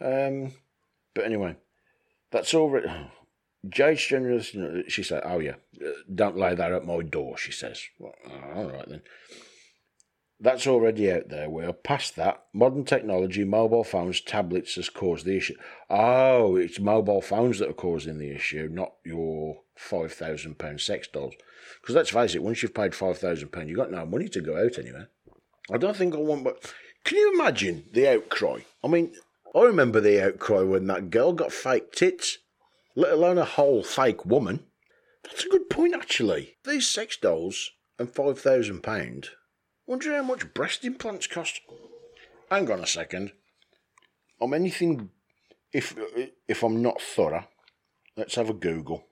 Um, 0.01 0.53
but 1.13 1.25
anyway, 1.25 1.55
that's 2.31 2.53
all. 2.53 2.79
Jade 3.69 3.97
Generous, 3.97 4.55
she 4.87 5.03
said, 5.03 5.23
"Oh 5.25 5.39
yeah, 5.39 5.55
uh, 5.83 5.89
don't 6.13 6.37
lay 6.37 6.53
that 6.53 6.71
at 6.71 6.85
my 6.85 7.01
door." 7.01 7.37
She 7.37 7.51
says, 7.51 7.81
well, 7.99 8.13
"All 8.55 8.69
right 8.69 8.87
then." 8.87 9.01
That's 10.39 10.67
already 10.67 11.09
out 11.11 11.29
there. 11.29 11.49
We're 11.49 11.71
past 11.71 12.17
that. 12.17 12.43
Modern 12.53 12.83
technology, 12.83 13.45
mobile 13.45 13.85
phones, 13.85 14.19
tablets 14.19 14.75
has 14.75 14.89
caused 14.89 15.25
the 15.25 15.37
issue. 15.37 15.55
Oh, 15.89 16.57
it's 16.57 16.77
mobile 16.79 17.21
phones 17.21 17.59
that 17.59 17.69
are 17.69 17.73
causing 17.73 18.17
the 18.17 18.31
issue, 18.31 18.67
not 18.69 18.93
your 19.05 19.61
five 19.75 20.13
thousand 20.13 20.59
pound 20.59 20.81
sex 20.81 21.07
dolls. 21.07 21.33
Because 21.81 21.95
let's 21.95 22.09
face 22.09 22.35
it, 22.35 22.43
once 22.43 22.61
you've 22.61 22.73
paid 22.73 22.93
five 22.93 23.17
thousand 23.17 23.49
pound, 23.49 23.69
you've 23.69 23.77
got 23.77 23.91
no 23.91 24.05
money 24.05 24.27
to 24.27 24.41
go 24.41 24.57
out 24.57 24.77
anywhere. 24.77 25.09
I 25.71 25.77
don't 25.77 25.95
think 25.95 26.13
I 26.13 26.19
want, 26.19 26.43
but 26.43 26.73
can 27.03 27.17
you 27.17 27.33
imagine 27.33 27.85
the 27.91 28.07
outcry? 28.07 28.61
I 28.83 28.87
mean, 28.87 29.13
I 29.55 29.61
remember 29.61 29.99
the 29.99 30.23
outcry 30.23 30.61
when 30.61 30.87
that 30.87 31.09
girl 31.09 31.33
got 31.33 31.51
fake 31.51 31.91
tits, 31.91 32.39
let 32.95 33.13
alone 33.13 33.37
a 33.37 33.45
whole 33.45 33.83
fake 33.83 34.25
woman. 34.25 34.65
That's 35.23 35.45
a 35.45 35.49
good 35.49 35.69
point, 35.69 35.95
actually. 35.95 36.57
These 36.65 36.87
sex 36.87 37.17
dolls 37.17 37.71
and 37.97 38.13
five 38.13 38.39
thousand 38.39 38.83
pound. 38.83 39.29
Wonder 39.87 40.15
how 40.15 40.23
much 40.23 40.53
breast 40.53 40.83
implants 40.83 41.27
cost. 41.27 41.61
Hang 42.51 42.69
on 42.71 42.79
a 42.79 42.87
second. 42.87 43.31
I'm 44.41 44.53
anything. 44.53 45.09
If 45.73 45.95
if 46.47 46.63
I'm 46.63 46.81
not 46.81 47.01
thorough, 47.01 47.47
let's 48.15 48.35
have 48.35 48.49
a 48.49 48.53
Google. 48.53 49.05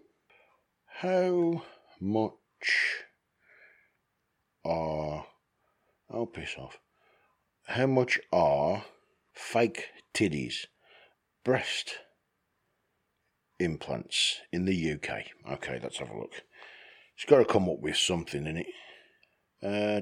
How 0.86 1.64
much 2.00 3.04
are? 4.64 5.26
Oh, 6.14 6.28
piss 6.28 6.56
off. 6.58 6.80
How 7.66 7.88
much 7.88 8.20
are 8.32 8.86
fake 9.34 9.90
titties, 10.14 10.68
breast 11.44 11.96
implants 13.60 14.42
in 14.52 14.66
the 14.66 14.92
UK. 14.94 15.24
Okay, 15.54 15.80
let's 15.82 15.98
have 15.98 16.10
a 16.10 16.18
look. 16.18 16.44
It's 17.16 17.26
got 17.26 17.40
to 17.40 17.46
come 17.46 17.68
up 17.68 17.80
with 17.80 17.98
something 17.98 18.46
in 18.46 18.58
it. 18.58 18.68
Uh, 19.62 20.02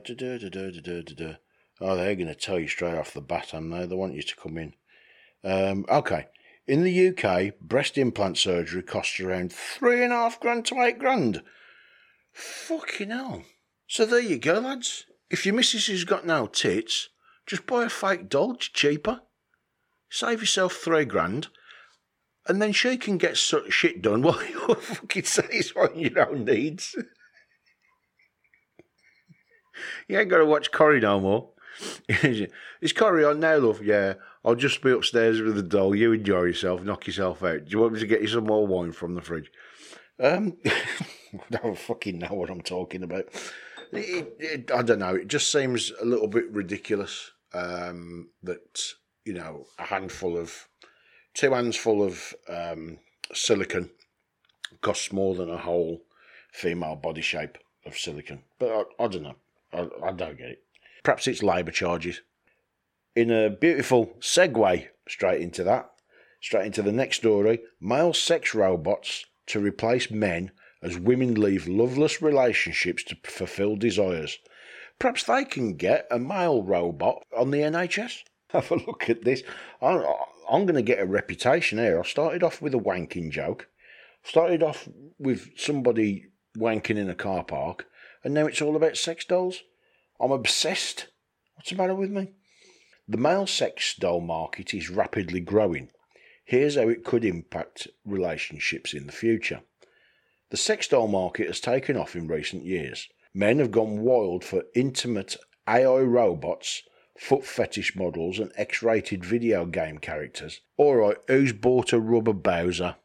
oh, 1.81 1.95
they're 1.95 2.15
going 2.15 2.27
to 2.27 2.35
tell 2.35 2.59
you 2.59 2.67
straight 2.67 2.97
off 2.97 3.13
the 3.13 3.21
bat, 3.21 3.53
and 3.53 3.71
they? 3.71 3.85
They 3.85 3.95
want 3.95 4.15
you 4.15 4.23
to 4.23 4.35
come 4.35 4.57
in. 4.57 4.73
Um, 5.43 5.85
okay. 5.87 6.27
In 6.67 6.83
the 6.83 7.09
UK, 7.09 7.59
breast 7.59 7.97
implant 7.97 8.37
surgery 8.37 8.83
costs 8.83 9.19
around 9.19 9.53
three 9.53 10.03
and 10.03 10.13
a 10.13 10.17
half 10.17 10.39
grand 10.39 10.65
to 10.65 10.81
eight 10.81 10.99
grand. 10.99 11.41
Fucking 12.33 13.09
hell. 13.09 13.43
So 13.87 14.05
there 14.05 14.19
you 14.19 14.37
go, 14.37 14.59
lads. 14.59 15.05
If 15.31 15.45
your 15.45 15.55
missus 15.55 15.87
has 15.87 16.03
got 16.03 16.25
no 16.25 16.45
tits, 16.45 17.09
just 17.47 17.65
buy 17.65 17.85
a 17.85 17.89
fake 17.89 18.29
doll, 18.29 18.53
it's 18.53 18.67
cheaper 18.67 19.21
save 20.11 20.41
yourself 20.41 20.73
three 20.73 21.05
grand, 21.05 21.47
and 22.47 22.61
then 22.61 22.73
she 22.73 22.97
can 22.97 23.17
get 23.17 23.37
such 23.37 23.71
shit 23.71 24.01
done 24.01 24.21
while 24.23 24.45
you're 24.45 24.75
fucking 24.75 25.23
satisfying 25.23 25.99
your 25.99 26.29
own 26.29 26.45
needs. 26.45 26.95
you 30.07 30.19
ain't 30.19 30.29
got 30.29 30.37
to 30.37 30.45
watch 30.45 30.71
Corrie 30.71 30.99
no 30.99 31.19
more. 31.19 31.49
Is 32.09 32.93
Corrie 32.93 33.23
on 33.23 33.39
now, 33.39 33.57
love? 33.57 33.81
Yeah, 33.81 34.15
I'll 34.45 34.55
just 34.55 34.83
be 34.83 34.91
upstairs 34.91 35.41
with 35.41 35.55
the 35.55 35.63
doll. 35.63 35.95
You 35.95 36.11
enjoy 36.11 36.43
yourself, 36.43 36.83
knock 36.83 37.07
yourself 37.07 37.41
out. 37.41 37.65
Do 37.65 37.71
you 37.71 37.79
want 37.79 37.93
me 37.93 38.01
to 38.01 38.07
get 38.07 38.21
you 38.21 38.27
some 38.27 38.43
more 38.43 38.67
wine 38.67 38.91
from 38.91 39.15
the 39.15 39.21
fridge? 39.21 39.49
Um, 40.19 40.57
I 40.65 41.39
don't 41.49 41.77
fucking 41.77 42.19
know 42.19 42.33
what 42.33 42.49
I'm 42.49 42.61
talking 42.61 43.01
about. 43.01 43.25
It, 43.91 44.35
it, 44.39 44.71
I 44.71 44.81
don't 44.81 44.99
know. 44.99 45.15
It 45.15 45.27
just 45.27 45.51
seems 45.51 45.91
a 46.01 46.05
little 46.05 46.27
bit 46.27 46.49
ridiculous 46.49 47.31
um, 47.53 48.29
that 48.43 48.93
you 49.25 49.33
know, 49.33 49.67
a 49.77 49.83
handful 49.83 50.37
of, 50.37 50.67
two 51.33 51.53
hands 51.53 51.75
full 51.75 52.03
of 52.03 52.33
um, 52.49 52.97
silicon 53.33 53.89
costs 54.81 55.11
more 55.11 55.35
than 55.35 55.49
a 55.49 55.57
whole 55.57 56.01
female 56.51 56.95
body 56.95 57.21
shape 57.21 57.57
of 57.85 57.97
silicon. 57.97 58.43
But 58.59 58.69
I, 58.99 59.03
I 59.03 59.07
don't 59.07 59.23
know. 59.23 59.35
I, 59.73 59.87
I 60.03 60.11
don't 60.11 60.37
get 60.37 60.49
it. 60.49 60.63
Perhaps 61.03 61.27
it's 61.27 61.43
labour 61.43 61.71
charges. 61.71 62.21
In 63.15 63.31
a 63.31 63.49
beautiful 63.49 64.13
segue 64.19 64.87
straight 65.07 65.41
into 65.41 65.63
that, 65.63 65.91
straight 66.41 66.65
into 66.65 66.81
the 66.81 66.91
next 66.91 67.17
story 67.17 67.59
male 67.79 68.13
sex 68.13 68.55
robots 68.55 69.25
to 69.47 69.59
replace 69.59 70.09
men 70.09 70.51
as 70.81 70.97
women 70.97 71.35
leave 71.35 71.67
loveless 71.67 72.21
relationships 72.21 73.03
to 73.03 73.17
fulfill 73.23 73.75
desires. 73.75 74.39
Perhaps 74.99 75.23
they 75.23 75.45
can 75.45 75.75
get 75.75 76.07
a 76.11 76.19
male 76.19 76.63
robot 76.63 77.23
on 77.35 77.51
the 77.51 77.59
NHS 77.59 78.23
have 78.51 78.71
a 78.71 78.75
look 78.75 79.09
at 79.09 79.23
this. 79.23 79.43
I'm, 79.81 80.03
I'm 80.49 80.65
going 80.65 80.75
to 80.75 80.81
get 80.81 80.99
a 80.99 81.05
reputation 81.05 81.77
here. 81.77 81.99
I 81.99 82.03
started 82.03 82.43
off 82.43 82.61
with 82.61 82.73
a 82.73 82.79
wanking 82.79 83.31
joke, 83.31 83.67
started 84.23 84.61
off 84.61 84.87
with 85.17 85.57
somebody 85.57 86.27
wanking 86.57 86.97
in 86.97 87.09
a 87.09 87.15
car 87.15 87.43
park, 87.43 87.85
and 88.23 88.33
now 88.33 88.45
it's 88.45 88.61
all 88.61 88.75
about 88.75 88.97
sex 88.97 89.25
dolls. 89.25 89.63
I'm 90.19 90.31
obsessed. 90.31 91.07
What's 91.55 91.69
the 91.69 91.77
matter 91.77 91.95
with 91.95 92.11
me? 92.11 92.31
The 93.07 93.17
male 93.17 93.47
sex 93.47 93.95
doll 93.95 94.21
market 94.21 94.73
is 94.73 94.89
rapidly 94.89 95.39
growing. 95.39 95.89
Here's 96.43 96.75
how 96.75 96.89
it 96.89 97.05
could 97.05 97.23
impact 97.23 97.87
relationships 98.05 98.93
in 98.93 99.05
the 99.05 99.11
future. 99.13 99.61
The 100.51 100.57
sex 100.57 100.87
doll 100.87 101.07
market 101.07 101.47
has 101.47 101.59
taken 101.59 101.97
off 101.97 102.15
in 102.15 102.27
recent 102.27 102.63
years. 102.63 103.09
Men 103.33 103.59
have 103.59 103.71
gone 103.71 104.01
wild 104.01 104.43
for 104.43 104.65
intimate 104.75 105.35
AI 105.67 106.01
robots 106.01 106.83
foot 107.21 107.45
fetish 107.45 107.95
models, 107.95 108.39
and 108.39 108.51
X 108.55 108.81
rated 108.81 109.23
video 109.23 109.65
game 109.65 109.99
characters. 109.99 110.61
Alright, 110.79 111.17
who's 111.27 111.53
bought 111.53 111.93
a 111.93 111.99
rubber 111.99 112.33
Bowser? 112.33 112.95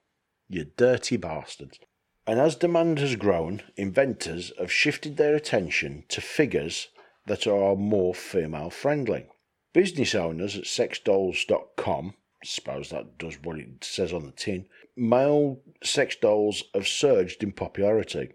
You 0.48 0.70
dirty 0.76 1.18
bastards. 1.18 1.78
And 2.26 2.40
as 2.40 2.56
demand 2.56 2.98
has 2.98 3.14
grown, 3.16 3.62
inventors 3.76 4.52
have 4.58 4.72
shifted 4.72 5.16
their 5.16 5.34
attention 5.34 6.04
to 6.08 6.20
figures 6.22 6.88
that 7.26 7.46
are 7.46 7.76
more 7.76 8.14
female 8.14 8.70
friendly. 8.70 9.26
Business 9.74 10.14
owners 10.14 10.56
at 10.56 10.64
sexdolls.com, 10.64 12.14
suppose 12.46 12.90
that 12.90 13.18
does 13.18 13.36
what 13.42 13.58
it 13.58 13.82
says 13.82 14.12
on 14.12 14.26
the 14.26 14.32
tin, 14.32 14.66
male 14.96 15.60
sex 15.82 16.16
dolls 16.16 16.64
have 16.74 16.86
surged 16.86 17.42
in 17.42 17.52
popularity. 17.52 18.32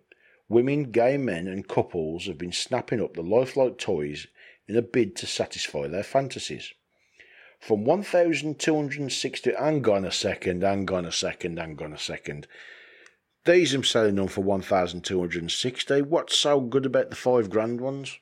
Women, 0.50 0.92
gay 0.92 1.18
men, 1.18 1.48
and 1.48 1.68
couples 1.68 2.26
have 2.26 2.38
been 2.38 2.52
snapping 2.52 3.02
up 3.02 3.14
the 3.14 3.24
lifelike 3.24 3.78
toys 3.78 4.28
in 4.68 4.76
a 4.76 4.82
bid 4.82 5.16
to 5.18 5.28
satisfy 5.28 5.88
their 5.88 6.04
fantasies. 6.04 6.74
From 7.60 7.86
1,260, 7.86 9.54
hang 9.54 9.88
on 9.88 10.04
a 10.04 10.12
second, 10.12 10.64
hang 10.64 10.92
on 10.92 11.06
a 11.06 11.12
second, 11.12 11.58
hang 11.58 11.82
on 11.82 11.94
a 11.94 11.98
second. 11.98 12.48
These 13.46 13.74
I'm 13.74 13.84
selling 13.84 14.16
them 14.16 14.28
for 14.28 14.42
1,260. 14.42 16.02
What's 16.02 16.38
so 16.38 16.60
good 16.60 16.86
about 16.86 17.10
the 17.10 17.16
five 17.16 17.50
grand 17.50 17.80
ones? 17.80 18.18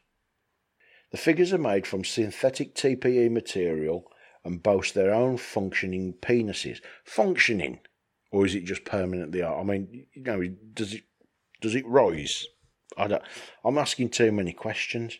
The 1.11 1.17
figures 1.17 1.51
are 1.51 1.57
made 1.57 1.87
from 1.87 2.05
synthetic 2.05 2.75
TPE 2.75 3.31
material 3.31 4.11
and 4.43 4.63
boast 4.63 4.93
their 4.93 5.13
own 5.13 5.37
functioning 5.37 6.13
penises. 6.21 6.79
Functioning? 7.03 7.79
Or 8.31 8.45
is 8.45 8.55
it 8.55 8.65
just 8.65 8.85
permanently 8.85 9.43
I 9.43 9.63
mean, 9.63 10.05
you 10.13 10.23
know, 10.23 10.43
does 10.73 10.93
it 10.93 11.03
does 11.61 11.75
it 11.75 11.87
rise? 11.87 12.45
I 12.97 13.07
don't, 13.07 13.23
I'm 13.63 13.77
asking 13.77 14.09
too 14.09 14.31
many 14.31 14.53
questions. 14.53 15.17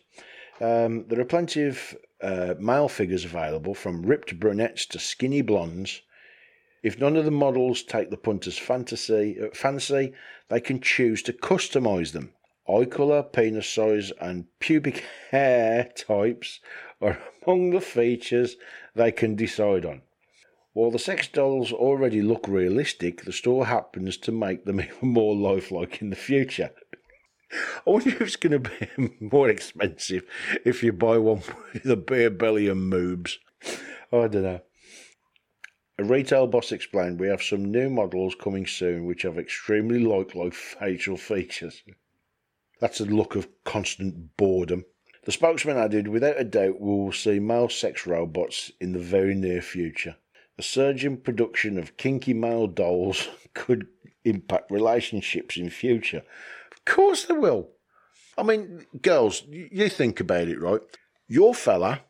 Um, 0.60 1.06
there 1.08 1.20
are 1.20 1.24
plenty 1.24 1.64
of 1.64 1.96
uh, 2.22 2.54
male 2.58 2.88
figures 2.88 3.24
available, 3.24 3.74
from 3.74 4.02
ripped 4.02 4.38
brunettes 4.38 4.86
to 4.86 4.98
skinny 4.98 5.42
blondes. 5.42 6.02
If 6.82 6.98
none 6.98 7.16
of 7.16 7.24
the 7.24 7.30
models 7.30 7.82
take 7.82 8.10
the 8.10 8.16
punter's 8.16 8.58
fantasy, 8.58 9.38
uh, 9.40 9.48
fancy, 9.54 10.12
they 10.48 10.60
can 10.60 10.80
choose 10.80 11.22
to 11.24 11.32
customise 11.32 12.12
them. 12.12 12.32
Eye 12.70 12.84
colour, 12.84 13.24
penis 13.24 13.68
size, 13.68 14.12
and 14.20 14.46
pubic 14.60 15.02
hair 15.30 15.90
types 15.96 16.60
are 17.00 17.18
among 17.44 17.70
the 17.70 17.80
features 17.80 18.56
they 18.94 19.10
can 19.10 19.34
decide 19.34 19.84
on. 19.84 20.02
While 20.72 20.92
the 20.92 21.00
sex 21.00 21.26
dolls 21.26 21.72
already 21.72 22.22
look 22.22 22.46
realistic, 22.46 23.24
the 23.24 23.32
store 23.32 23.66
happens 23.66 24.16
to 24.18 24.30
make 24.30 24.66
them 24.66 24.80
even 24.80 25.08
more 25.08 25.34
lifelike 25.34 26.00
in 26.00 26.10
the 26.10 26.16
future. 26.16 26.70
I 27.52 27.90
wonder 27.90 28.10
if 28.10 28.20
it's 28.20 28.36
going 28.36 28.62
to 28.62 28.70
be 28.70 29.16
more 29.18 29.48
expensive 29.48 30.22
if 30.64 30.84
you 30.84 30.92
buy 30.92 31.18
one 31.18 31.42
with 31.72 31.86
a 31.86 31.96
bare 31.96 32.30
belly 32.30 32.68
and 32.68 32.92
moobs. 32.92 33.38
I 34.12 34.28
don't 34.28 34.42
know. 34.42 34.60
A 35.98 36.04
retail 36.04 36.46
boss 36.46 36.70
explained 36.70 37.18
we 37.18 37.28
have 37.28 37.42
some 37.42 37.64
new 37.64 37.90
models 37.90 38.36
coming 38.40 38.66
soon 38.66 39.06
which 39.06 39.22
have 39.22 39.38
extremely 39.38 39.98
lifelike 39.98 40.54
facial 40.54 41.16
features. 41.16 41.82
That's 42.80 43.00
a 43.00 43.04
look 43.04 43.36
of 43.36 43.48
constant 43.64 44.36
boredom. 44.36 44.84
The 45.24 45.32
spokesman 45.32 45.76
added, 45.76 46.08
without 46.08 46.40
a 46.40 46.44
doubt, 46.44 46.80
we 46.80 46.88
will 46.88 47.12
see 47.12 47.38
male 47.38 47.68
sex 47.68 48.06
robots 48.06 48.72
in 48.80 48.92
the 48.92 48.98
very 48.98 49.34
near 49.34 49.60
future. 49.60 50.16
A 50.58 50.62
surge 50.62 51.04
in 51.04 51.18
production 51.18 51.78
of 51.78 51.96
kinky 51.98 52.34
male 52.34 52.66
dolls 52.66 53.28
could 53.54 53.86
impact 54.24 54.70
relationships 54.70 55.56
in 55.56 55.70
future. 55.70 56.22
Of 56.72 56.84
course 56.84 57.24
they 57.24 57.34
will. 57.34 57.68
I 58.36 58.42
mean, 58.42 58.86
girls, 59.02 59.42
you 59.48 59.88
think 59.90 60.20
about 60.20 60.48
it, 60.48 60.60
right? 60.60 60.80
Your 61.28 61.54
fella 61.54 62.02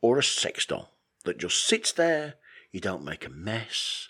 or 0.00 0.18
a 0.18 0.22
sex 0.22 0.64
doll 0.64 0.92
that 1.24 1.38
just 1.38 1.66
sits 1.66 1.92
there, 1.92 2.34
you 2.72 2.80
don't 2.80 3.04
make 3.04 3.26
a 3.26 3.30
mess, 3.30 4.08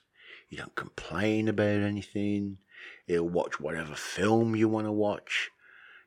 you 0.49 0.59
don't 0.59 0.75
complain 0.77 1.49
about 1.49 1.81
anything, 1.81 2.59
he'll 3.07 3.29
watch 3.29 3.59
whatever 3.59 3.95
film 3.95 4.55
you 4.55 4.69
want 4.69 4.87
to 4.87 4.93
watch, 4.93 5.51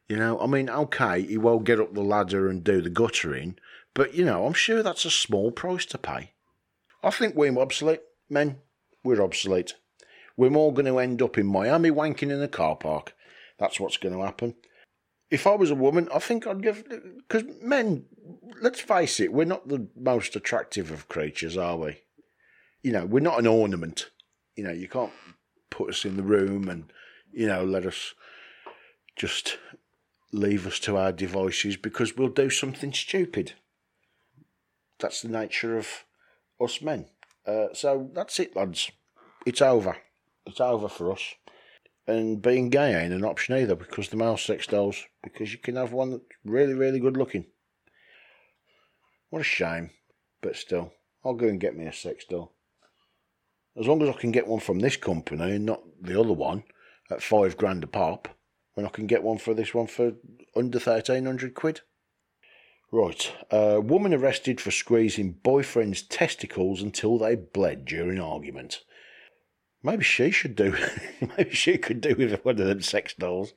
you 0.10 0.18
know, 0.18 0.40
I 0.40 0.48
mean, 0.48 0.70
okay, 0.70 1.22
he 1.22 1.38
won't 1.38 1.66
get 1.66 1.80
up 1.80 1.94
the 1.94 2.02
ladder 2.02 2.50
and 2.50 2.64
do 2.64 2.82
the 2.82 2.90
guttering, 2.90 3.58
but 3.94 4.16
you 4.16 4.26
know, 4.26 4.46
I'm 4.46 4.54
sure 4.54 4.82
that's 4.82 5.06
a 5.06 5.12
small 5.12 5.52
price 5.52 5.86
to 5.88 6.00
pay. 6.00 6.32
I 7.04 7.12
think 7.12 7.36
we're 7.36 7.58
obsolete, 7.58 8.02
men. 8.30 8.58
We're 9.04 9.22
obsolete. 9.22 9.76
We're 10.36 10.54
all 10.56 10.72
going 10.72 10.88
to 10.88 11.00
end 11.00 11.22
up 11.22 11.38
in 11.38 11.46
Miami 11.46 11.92
wanking 11.92 12.32
in 12.32 12.42
a 12.42 12.48
car 12.48 12.76
park. 12.76 13.14
That's 13.60 13.80
what's 13.80 13.98
going 13.98 14.16
to 14.16 14.24
happen. 14.24 14.56
If 15.30 15.46
I 15.46 15.56
was 15.56 15.70
a 15.70 15.76
woman, 15.76 16.10
I 16.14 16.20
think 16.20 16.48
I'd 16.48 16.64
give. 16.64 16.84
Because 17.28 17.44
men, 17.62 18.06
let's 18.62 18.80
face 18.80 19.20
it, 19.20 19.32
we're 19.32 19.46
not 19.46 19.68
the 19.68 19.88
most 19.96 20.36
attractive 20.36 20.92
of 20.92 21.08
creatures, 21.08 21.56
are 21.56 21.78
we? 21.78 21.98
You 22.82 22.94
know, 22.94 23.06
we're 23.06 23.20
not 23.20 23.40
an 23.40 23.48
ornament. 23.48 24.10
You 24.56 24.64
know, 24.64 24.72
you 24.72 24.88
can't 24.88 25.12
put 25.70 25.90
us 25.90 26.04
in 26.04 26.18
the 26.18 26.24
room 26.24 26.68
and, 26.68 26.92
you 27.32 27.48
know, 27.48 27.64
let 27.64 27.86
us 27.86 28.16
just 29.16 29.58
leave 30.32 30.68
us 30.68 30.80
to 30.80 30.98
our 30.98 31.12
devices 31.12 31.78
because 31.78 32.16
we'll 32.16 32.30
do 32.30 32.50
something 32.50 32.94
stupid. 32.94 33.54
That's 35.00 35.22
the 35.22 35.30
nature 35.30 35.78
of 35.78 36.06
us 36.62 36.82
men. 36.82 37.08
Uh, 37.46 37.68
so 37.74 38.10
that's 38.14 38.40
it, 38.40 38.56
lads. 38.56 38.92
It's 39.46 39.62
over. 39.62 39.98
It's 40.46 40.60
over 40.60 40.90
for 40.90 41.12
us. 41.12 41.22
And 42.06 42.42
being 42.42 42.70
gay 42.70 42.96
ain't 42.96 43.14
an 43.14 43.24
option 43.24 43.56
either 43.56 43.76
because 43.76 44.10
the 44.10 44.18
male 44.18 44.38
sex 44.38 44.68
dolls, 44.68 45.06
because 45.24 45.52
you 45.52 45.60
can 45.60 45.76
have 45.76 45.94
one 45.94 46.12
that's 46.12 46.24
really, 46.44 46.74
really 46.74 47.00
good 47.00 47.18
looking. 47.18 47.46
What 49.30 49.42
a 49.42 49.44
shame. 49.44 49.92
But 50.42 50.56
still, 50.56 50.94
I'll 51.24 51.34
go 51.34 51.48
and 51.48 51.60
get 51.60 51.76
me 51.76 51.86
a 51.86 51.94
sex 51.94 52.26
doll. 52.26 52.54
As 53.80 53.88
long 53.88 54.02
as 54.02 54.10
I 54.10 54.14
can 54.14 54.32
get 54.32 54.48
one 54.48 54.60
from 54.60 54.80
this 54.80 54.98
company 54.98 55.56
and 55.56 55.66
not 55.66 55.84
the 56.02 56.20
other 56.20 56.34
one 56.34 56.64
at 57.12 57.22
five 57.22 57.58
grand 57.58 57.84
a 57.84 57.88
pop 57.88 58.28
when 58.80 58.86
I 58.86 58.90
can 58.92 59.08
get 59.08 59.24
one 59.24 59.38
for 59.38 59.54
this 59.54 59.74
one 59.74 59.88
for 59.88 60.14
under 60.56 60.78
1300 60.78 61.54
quid. 61.54 61.82
Right, 62.94 63.34
a 63.52 63.82
woman 63.82 64.14
arrested 64.14 64.62
for 64.62 64.72
squeezing 64.72 65.34
boyfriend's 65.44 66.02
testicles 66.02 66.82
until 66.82 67.18
they 67.18 67.36
bled 67.36 67.84
during 67.84 68.22
argument. 68.22 68.86
Maybe 69.84 70.06
she 70.06 70.32
should 70.32 70.56
do. 70.56 70.78
maybe 71.38 71.52
she 71.52 71.78
could 71.78 72.00
do 72.00 72.16
with 72.16 72.44
one 72.46 72.60
of 72.60 72.68
them 72.68 72.82
sex 72.82 73.14
dolls. 73.14 73.54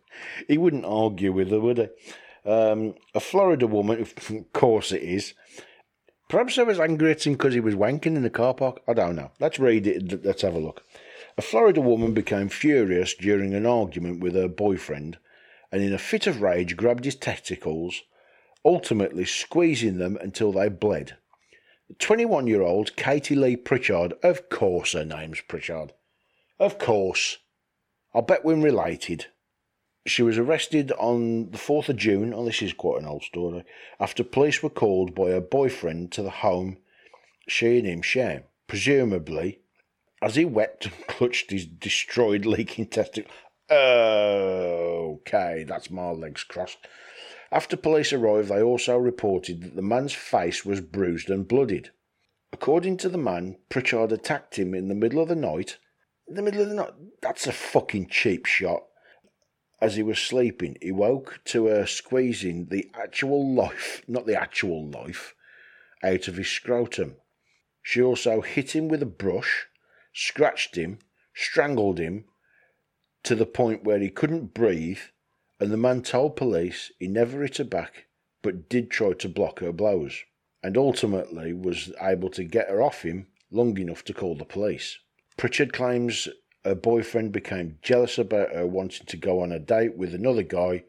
He 0.48 0.58
wouldn't 0.58 0.84
argue 0.84 1.32
with 1.32 1.50
her, 1.50 1.60
would 1.60 1.78
he? 1.78 2.50
Um, 2.50 2.94
a 3.14 3.20
Florida 3.20 3.68
woman, 3.68 4.00
of 4.00 4.14
course 4.52 4.90
it 4.90 5.02
is. 5.02 5.34
Perhaps 6.28 6.58
I 6.58 6.64
was 6.64 6.80
angry 6.80 7.12
at 7.12 7.24
him 7.24 7.34
because 7.34 7.54
he 7.54 7.60
was 7.60 7.76
wanking 7.76 8.16
in 8.16 8.22
the 8.22 8.30
car 8.30 8.54
park. 8.54 8.80
I 8.88 8.92
don't 8.92 9.14
know. 9.14 9.30
Let's 9.38 9.60
read 9.60 9.86
it. 9.86 10.24
Let's 10.24 10.42
have 10.42 10.54
a 10.54 10.58
look. 10.58 10.82
A 11.38 11.42
Florida 11.42 11.80
woman 11.80 12.12
became 12.12 12.50
furious 12.50 13.14
during 13.14 13.54
an 13.54 13.64
argument 13.64 14.20
with 14.20 14.34
her 14.34 14.48
boyfriend 14.48 15.16
and, 15.70 15.82
in 15.82 15.94
a 15.94 15.98
fit 15.98 16.26
of 16.26 16.42
rage, 16.42 16.76
grabbed 16.76 17.06
his 17.06 17.16
testicles, 17.16 18.02
ultimately 18.64 19.24
squeezing 19.24 19.96
them 19.96 20.18
until 20.20 20.52
they 20.52 20.68
bled. 20.68 21.16
21 21.98 22.46
year 22.46 22.62
old 22.62 22.96
Katie 22.96 23.34
Lee 23.34 23.56
Pritchard, 23.56 24.12
of 24.22 24.48
course 24.50 24.92
her 24.92 25.04
name's 25.04 25.40
Pritchard. 25.40 25.92
Of 26.58 26.78
course. 26.78 27.38
I 28.14 28.20
bet 28.20 28.44
we're 28.44 28.56
related. 28.56 29.26
She 30.04 30.22
was 30.22 30.36
arrested 30.36 30.92
on 30.92 31.50
the 31.50 31.58
4th 31.58 31.88
of 31.88 31.96
June, 31.96 32.34
oh, 32.34 32.44
this 32.44 32.60
is 32.60 32.72
quite 32.74 33.00
an 33.00 33.08
old 33.08 33.22
story, 33.22 33.64
after 33.98 34.22
police 34.22 34.62
were 34.62 34.70
called 34.70 35.14
by 35.14 35.30
her 35.30 35.40
boyfriend 35.40 36.12
to 36.12 36.22
the 36.22 36.30
home 36.30 36.78
she 37.48 37.78
and 37.78 37.86
him 37.86 38.02
share. 38.02 38.44
Presumably, 38.66 39.61
as 40.22 40.36
he 40.36 40.44
wept 40.44 40.86
and 40.86 40.94
clutched 41.08 41.50
his 41.50 41.66
destroyed, 41.66 42.46
leaking 42.46 42.86
testicle. 42.86 43.30
Okay, 43.70 45.64
that's 45.66 45.90
my 45.90 46.10
legs 46.10 46.44
crossed. 46.44 46.78
After 47.50 47.76
police 47.76 48.12
arrived, 48.12 48.48
they 48.48 48.62
also 48.62 48.96
reported 48.96 49.62
that 49.62 49.76
the 49.76 49.82
man's 49.82 50.14
face 50.14 50.64
was 50.64 50.80
bruised 50.80 51.28
and 51.28 51.46
bloodied. 51.46 51.90
According 52.52 52.98
to 52.98 53.08
the 53.08 53.18
man, 53.18 53.58
Pritchard 53.68 54.12
attacked 54.12 54.58
him 54.58 54.74
in 54.74 54.88
the 54.88 54.94
middle 54.94 55.20
of 55.20 55.28
the 55.28 55.34
night. 55.34 55.78
In 56.28 56.34
the 56.34 56.42
middle 56.42 56.62
of 56.62 56.68
the 56.68 56.74
night? 56.74 56.92
That's 57.20 57.46
a 57.46 57.52
fucking 57.52 58.08
cheap 58.08 58.46
shot. 58.46 58.84
As 59.80 59.96
he 59.96 60.02
was 60.02 60.18
sleeping, 60.18 60.76
he 60.80 60.92
woke 60.92 61.40
to 61.46 61.66
her 61.66 61.86
squeezing 61.86 62.66
the 62.66 62.88
actual 62.94 63.54
life, 63.54 64.02
not 64.08 64.26
the 64.26 64.40
actual 64.40 64.88
life, 64.88 65.34
out 66.02 66.28
of 66.28 66.36
his 66.36 66.48
scrotum. 66.48 67.16
She 67.82 68.00
also 68.00 68.42
hit 68.42 68.76
him 68.76 68.88
with 68.88 69.02
a 69.02 69.06
brush 69.06 69.66
scratched 70.12 70.76
him, 70.76 70.98
strangled 71.34 71.98
him 71.98 72.24
to 73.22 73.34
the 73.34 73.46
point 73.46 73.84
where 73.84 73.98
he 73.98 74.10
couldn't 74.10 74.54
breathe, 74.54 75.00
and 75.60 75.70
the 75.70 75.76
man 75.76 76.02
told 76.02 76.36
police 76.36 76.90
he 76.98 77.06
never 77.06 77.42
hit 77.42 77.58
her 77.58 77.64
back 77.64 78.06
but 78.42 78.68
did 78.68 78.90
try 78.90 79.12
to 79.12 79.28
block 79.28 79.60
her 79.60 79.72
blows, 79.72 80.24
and 80.62 80.76
ultimately 80.76 81.52
was 81.52 81.92
able 82.00 82.28
to 82.28 82.42
get 82.42 82.68
her 82.68 82.82
off 82.82 83.02
him 83.02 83.28
long 83.50 83.76
enough 83.78 84.04
to 84.04 84.12
call 84.12 84.34
the 84.34 84.44
police. 84.44 84.98
Pritchard 85.36 85.72
claims 85.72 86.28
her 86.64 86.74
boyfriend 86.74 87.32
became 87.32 87.78
jealous 87.82 88.18
about 88.18 88.52
her 88.52 88.66
wanting 88.66 89.06
to 89.06 89.16
go 89.16 89.40
on 89.40 89.52
a 89.52 89.58
date 89.58 89.96
with 89.96 90.14
another 90.14 90.42
guy, 90.42 90.82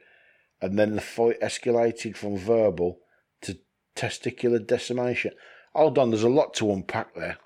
and 0.62 0.80
then 0.80 0.96
the 0.96 1.02
fight 1.02 1.40
escalated 1.42 2.18
from 2.18 2.38
verbal 2.38 3.00
to 3.42 3.60
testicular 3.96 4.66
decimation. 4.66 5.34
Hold 5.76 6.00
on, 6.00 6.10
there's 6.10 6.24
a 6.24 6.30
lot 6.30 6.54
to 6.56 6.72
unpack 6.72 7.14
there 7.14 7.38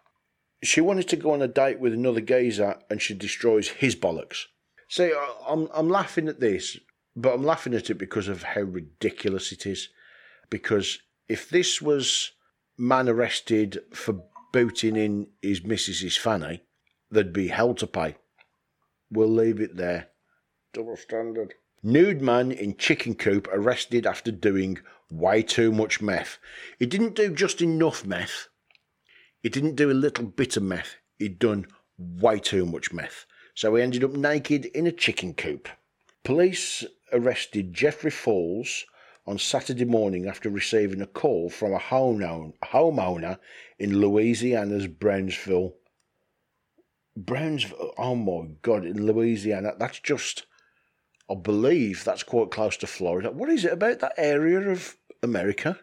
she 0.63 0.81
wanted 0.81 1.07
to 1.09 1.15
go 1.15 1.31
on 1.31 1.41
a 1.41 1.47
date 1.47 1.79
with 1.79 1.93
another 1.93 2.21
geezer 2.21 2.79
and 2.89 3.01
she 3.01 3.13
destroys 3.13 3.69
his 3.69 3.95
bollocks. 3.95 4.45
See, 4.89 5.13
I'm, 5.47 5.69
I'm 5.73 5.89
laughing 5.89 6.27
at 6.27 6.39
this, 6.39 6.77
but 7.15 7.33
I'm 7.33 7.43
laughing 7.43 7.73
at 7.73 7.89
it 7.89 7.95
because 7.95 8.27
of 8.27 8.43
how 8.43 8.61
ridiculous 8.61 9.51
it 9.51 9.65
is. 9.65 9.89
Because 10.49 10.99
if 11.27 11.49
this 11.49 11.81
was 11.81 12.31
man 12.77 13.09
arrested 13.09 13.79
for 13.93 14.23
booting 14.53 14.95
in 14.95 15.27
his 15.41 15.63
missus's 15.63 16.17
fanny, 16.17 16.63
there'd 17.11 17.33
be 17.33 17.49
hell 17.49 17.73
to 17.75 17.87
pay. 17.87 18.15
We'll 19.11 19.29
leave 19.29 19.59
it 19.59 19.77
there. 19.77 20.09
Double 20.73 20.97
standard. 20.97 21.53
Nude 21.83 22.21
man 22.21 22.51
in 22.51 22.77
chicken 22.77 23.15
coop 23.15 23.47
arrested 23.51 24.05
after 24.05 24.31
doing 24.31 24.79
way 25.09 25.41
too 25.41 25.71
much 25.71 26.01
meth. 26.01 26.37
He 26.79 26.85
didn't 26.85 27.15
do 27.15 27.33
just 27.33 27.61
enough 27.61 28.05
meth. 28.05 28.47
He 29.47 29.49
didn't 29.49 29.75
do 29.77 29.89
a 29.89 29.93
little 29.93 30.25
bit 30.25 30.57
of 30.57 30.63
meth. 30.63 30.97
He'd 31.19 31.39
done 31.39 31.67
way 31.97 32.37
too 32.37 32.65
much 32.65 32.91
meth. 32.91 33.25
So 33.55 33.73
he 33.73 33.81
ended 33.81 34.03
up 34.03 34.11
naked 34.11 34.65
in 34.65 34.85
a 34.85 34.91
chicken 34.91 35.33
coop. 35.35 35.69
Police 36.25 36.83
arrested 37.13 37.73
Jeffrey 37.73 38.11
Falls 38.11 38.83
on 39.25 39.39
Saturday 39.39 39.85
morning 39.85 40.27
after 40.27 40.49
receiving 40.49 41.01
a 41.01 41.07
call 41.07 41.49
from 41.49 41.71
a 41.71 41.79
homeowner 41.79 43.39
in 43.79 44.01
Louisiana's 44.01 44.87
Brownsville. 44.87 45.75
Brownsville, 47.15 47.93
oh 47.97 48.15
my 48.15 48.49
God, 48.61 48.83
in 48.83 49.05
Louisiana. 49.05 49.75
That's 49.79 50.01
just 50.01 50.45
I 51.31 51.35
believe 51.35 52.03
that's 52.03 52.23
quite 52.23 52.51
close 52.51 52.75
to 52.75 52.85
Florida. 52.87 53.31
What 53.31 53.47
is 53.47 53.63
it 53.63 53.71
about 53.71 53.99
that 53.99 54.15
area 54.17 54.59
of 54.59 54.97
America? 55.23 55.79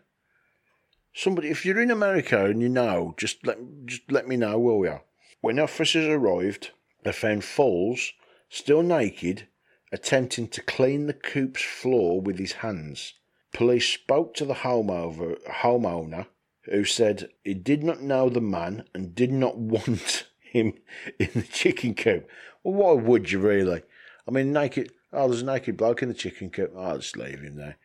Somebody, 1.15 1.49
if 1.49 1.65
you're 1.65 1.81
in 1.81 1.93
America 1.93 2.45
and 2.47 2.61
you 2.61 2.69
know, 2.69 3.15
just 3.17 3.47
let 3.47 3.59
just 3.87 4.11
let 4.11 4.27
me 4.27 4.37
know 4.37 4.59
we 4.59 4.89
are. 4.89 5.03
When 5.41 5.61
officers 5.61 6.07
arrived, 6.07 6.73
they 7.05 7.13
found 7.13 7.45
Falls 7.45 8.13
still 8.49 8.83
naked, 8.83 9.47
attempting 9.93 10.49
to 10.49 10.63
clean 10.63 11.07
the 11.07 11.13
coop's 11.13 11.63
floor 11.63 12.21
with 12.21 12.39
his 12.39 12.53
hands. 12.53 13.15
Police 13.53 13.89
spoke 13.89 14.35
to 14.35 14.45
the 14.45 14.55
homeowner, 14.55 15.41
homeowner 15.47 16.27
who 16.63 16.85
said 16.85 17.29
he 17.45 17.55
did 17.55 17.85
not 17.85 18.01
know 18.01 18.29
the 18.29 18.41
man 18.41 18.85
and 18.93 19.15
did 19.15 19.31
not 19.31 19.57
want 19.59 20.27
him 20.41 20.75
in 21.19 21.31
the 21.35 21.43
chicken 21.43 21.95
coop. 21.95 22.29
Well, 22.65 22.75
why 22.75 23.03
would 23.03 23.31
you 23.31 23.39
really? 23.39 23.83
I 24.27 24.31
mean, 24.31 24.53
naked. 24.53 24.93
Oh, 25.13 25.29
there's 25.29 25.43
a 25.43 25.47
naked 25.47 25.77
bloke 25.77 26.03
in 26.03 26.09
the 26.09 26.15
chicken 26.15 26.51
coop. 26.51 26.73
Oh, 26.75 26.83
I'll 26.83 26.99
just 26.99 27.17
leave 27.17 27.41
him 27.41 27.57
there. 27.57 27.77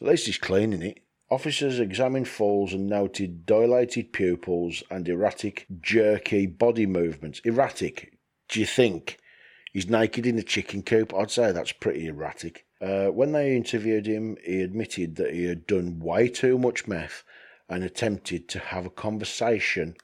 At 0.00 0.06
least 0.06 0.26
he's 0.26 0.38
cleaning 0.38 0.82
it. 0.82 1.00
Officers 1.30 1.78
examined 1.78 2.26
Falls 2.26 2.72
and 2.72 2.86
noted 2.86 3.44
dilated 3.44 4.12
pupils 4.12 4.82
and 4.90 5.06
erratic, 5.08 5.66
jerky 5.80 6.46
body 6.46 6.86
movements. 6.86 7.40
Erratic, 7.44 8.18
do 8.48 8.60
you 8.60 8.66
think? 8.66 9.18
He's 9.72 9.90
naked 9.90 10.24
in 10.24 10.36
the 10.36 10.42
chicken 10.42 10.82
coop? 10.82 11.12
I'd 11.14 11.30
say 11.30 11.52
that's 11.52 11.72
pretty 11.72 12.06
erratic. 12.06 12.64
Uh, 12.80 13.08
when 13.08 13.32
they 13.32 13.54
interviewed 13.54 14.06
him, 14.06 14.36
he 14.42 14.62
admitted 14.62 15.16
that 15.16 15.34
he 15.34 15.44
had 15.44 15.66
done 15.66 15.98
way 15.98 16.28
too 16.28 16.58
much 16.58 16.86
meth 16.86 17.24
and 17.68 17.84
attempted 17.84 18.48
to 18.48 18.58
have 18.58 18.86
a 18.86 18.90
conversation 18.90 19.94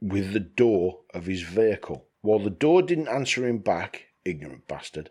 with 0.00 0.32
the 0.32 0.40
door 0.40 1.00
of 1.12 1.26
his 1.26 1.42
vehicle. 1.42 2.06
While 2.22 2.38
the 2.38 2.50
door 2.50 2.80
didn't 2.80 3.08
answer 3.08 3.46
him 3.46 3.58
back, 3.58 4.06
ignorant 4.24 4.66
bastard, 4.66 5.10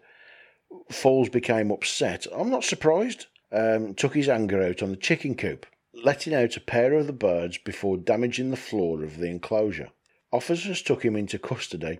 Falls 0.91 1.29
became 1.29 1.71
upset. 1.71 2.25
I'm 2.31 2.49
not 2.49 2.63
surprised. 2.63 3.27
Um, 3.51 3.95
took 3.95 4.13
his 4.13 4.29
anger 4.29 4.61
out 4.61 4.83
on 4.83 4.91
the 4.91 4.97
chicken 4.97 5.35
coop, 5.35 5.65
letting 5.93 6.33
out 6.33 6.55
a 6.55 6.61
pair 6.61 6.93
of 6.93 7.07
the 7.07 7.13
birds 7.13 7.57
before 7.57 7.97
damaging 7.97 8.51
the 8.51 8.57
floor 8.57 9.03
of 9.03 9.17
the 9.17 9.27
enclosure. 9.27 9.89
Officers 10.31 10.81
took 10.81 11.03
him 11.03 11.15
into 11.15 11.39
custody 11.39 11.99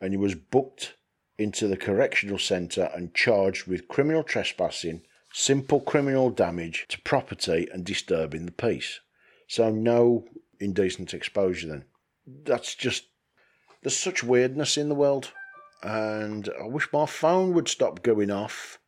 and 0.00 0.12
he 0.12 0.16
was 0.16 0.34
booked 0.34 0.94
into 1.38 1.68
the 1.68 1.76
correctional 1.76 2.38
centre 2.38 2.90
and 2.94 3.14
charged 3.14 3.66
with 3.66 3.88
criminal 3.88 4.24
trespassing, 4.24 5.02
simple 5.32 5.80
criminal 5.80 6.30
damage 6.30 6.86
to 6.88 7.00
property, 7.02 7.68
and 7.72 7.84
disturbing 7.84 8.46
the 8.46 8.52
peace. 8.52 9.00
So, 9.46 9.70
no 9.70 10.24
indecent 10.58 11.14
exposure 11.14 11.68
then. 11.68 11.84
That's 12.26 12.74
just. 12.74 13.04
There's 13.82 13.96
such 13.96 14.22
weirdness 14.22 14.76
in 14.76 14.88
the 14.88 14.94
world 14.94 15.32
and 15.82 16.48
I 16.60 16.66
wish 16.66 16.92
my 16.92 17.06
phone 17.06 17.52
would 17.54 17.68
stop 17.68 18.02
going 18.02 18.30
off. 18.30 18.78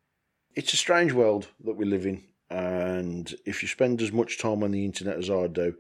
It's 0.57 0.73
a 0.73 0.77
strange 0.77 1.13
world 1.13 1.49
that 1.65 1.77
we 1.77 1.85
live 1.85 2.07
in, 2.07 2.23
and 2.49 3.35
if 3.45 3.61
you 3.61 3.69
spend 3.69 4.01
as 4.01 4.13
much 4.13 4.39
time 4.39 4.63
on 4.63 4.71
the 4.71 4.85
internet 4.85 5.19
as 5.19 5.29
I 5.29 5.49
do, 5.49 5.75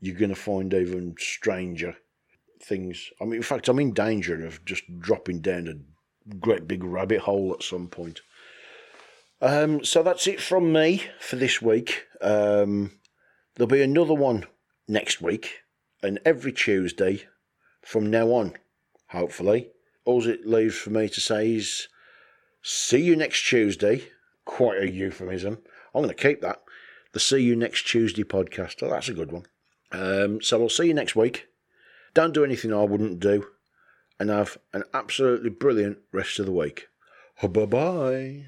you're 0.00 0.16
going 0.16 0.30
to 0.30 0.36
find 0.36 0.72
even 0.72 1.16
stranger 1.18 1.96
things. 2.62 3.10
I 3.20 3.24
mean, 3.24 3.34
in 3.34 3.42
fact, 3.42 3.68
I'm 3.68 3.80
in 3.80 3.92
danger 3.92 4.46
of 4.46 4.64
just 4.64 4.84
dropping 5.00 5.40
down 5.40 5.66
a 5.66 6.34
great 6.36 6.68
big 6.68 6.84
rabbit 6.84 7.22
hole 7.22 7.52
at 7.52 7.64
some 7.64 7.88
point. 7.88 8.20
Um, 9.42 9.84
so 9.84 10.02
that's 10.02 10.28
it 10.28 10.40
from 10.40 10.72
me 10.72 11.02
for 11.18 11.34
this 11.34 11.60
week. 11.60 12.06
Um, 12.20 12.92
there'll 13.56 13.68
be 13.68 13.82
another 13.82 14.14
one 14.14 14.46
next 14.86 15.20
week, 15.20 15.62
and 16.04 16.20
every 16.24 16.52
Tuesday 16.52 17.24
from 17.82 18.10
now 18.10 18.28
on, 18.28 18.54
hopefully 19.08 19.70
all 20.04 20.24
it 20.26 20.46
leaves 20.46 20.76
for 20.76 20.90
me 20.90 21.08
to 21.08 21.20
say 21.20 21.56
is 21.56 21.88
see 22.62 23.02
you 23.02 23.16
next 23.16 23.48
Tuesday. 23.48 24.04
Quite 24.50 24.82
a 24.82 24.90
euphemism. 24.90 25.58
I'm 25.94 26.02
going 26.02 26.14
to 26.14 26.22
keep 26.28 26.40
that. 26.40 26.60
The 27.12 27.20
See 27.20 27.38
You 27.38 27.54
Next 27.54 27.86
Tuesday 27.86 28.24
podcast. 28.24 28.82
Oh, 28.82 28.90
that's 28.90 29.08
a 29.08 29.14
good 29.14 29.30
one. 29.30 29.44
Um, 29.92 30.42
so 30.42 30.58
we'll 30.58 30.68
see 30.68 30.88
you 30.88 30.94
next 30.94 31.14
week. 31.14 31.46
Don't 32.14 32.34
do 32.34 32.44
anything 32.44 32.74
I 32.74 32.82
wouldn't 32.82 33.20
do. 33.20 33.46
And 34.18 34.28
have 34.28 34.58
an 34.72 34.82
absolutely 34.92 35.50
brilliant 35.50 35.98
rest 36.12 36.40
of 36.40 36.46
the 36.46 36.52
week. 36.52 36.88
Bye 37.40 37.64
bye. 37.66 38.46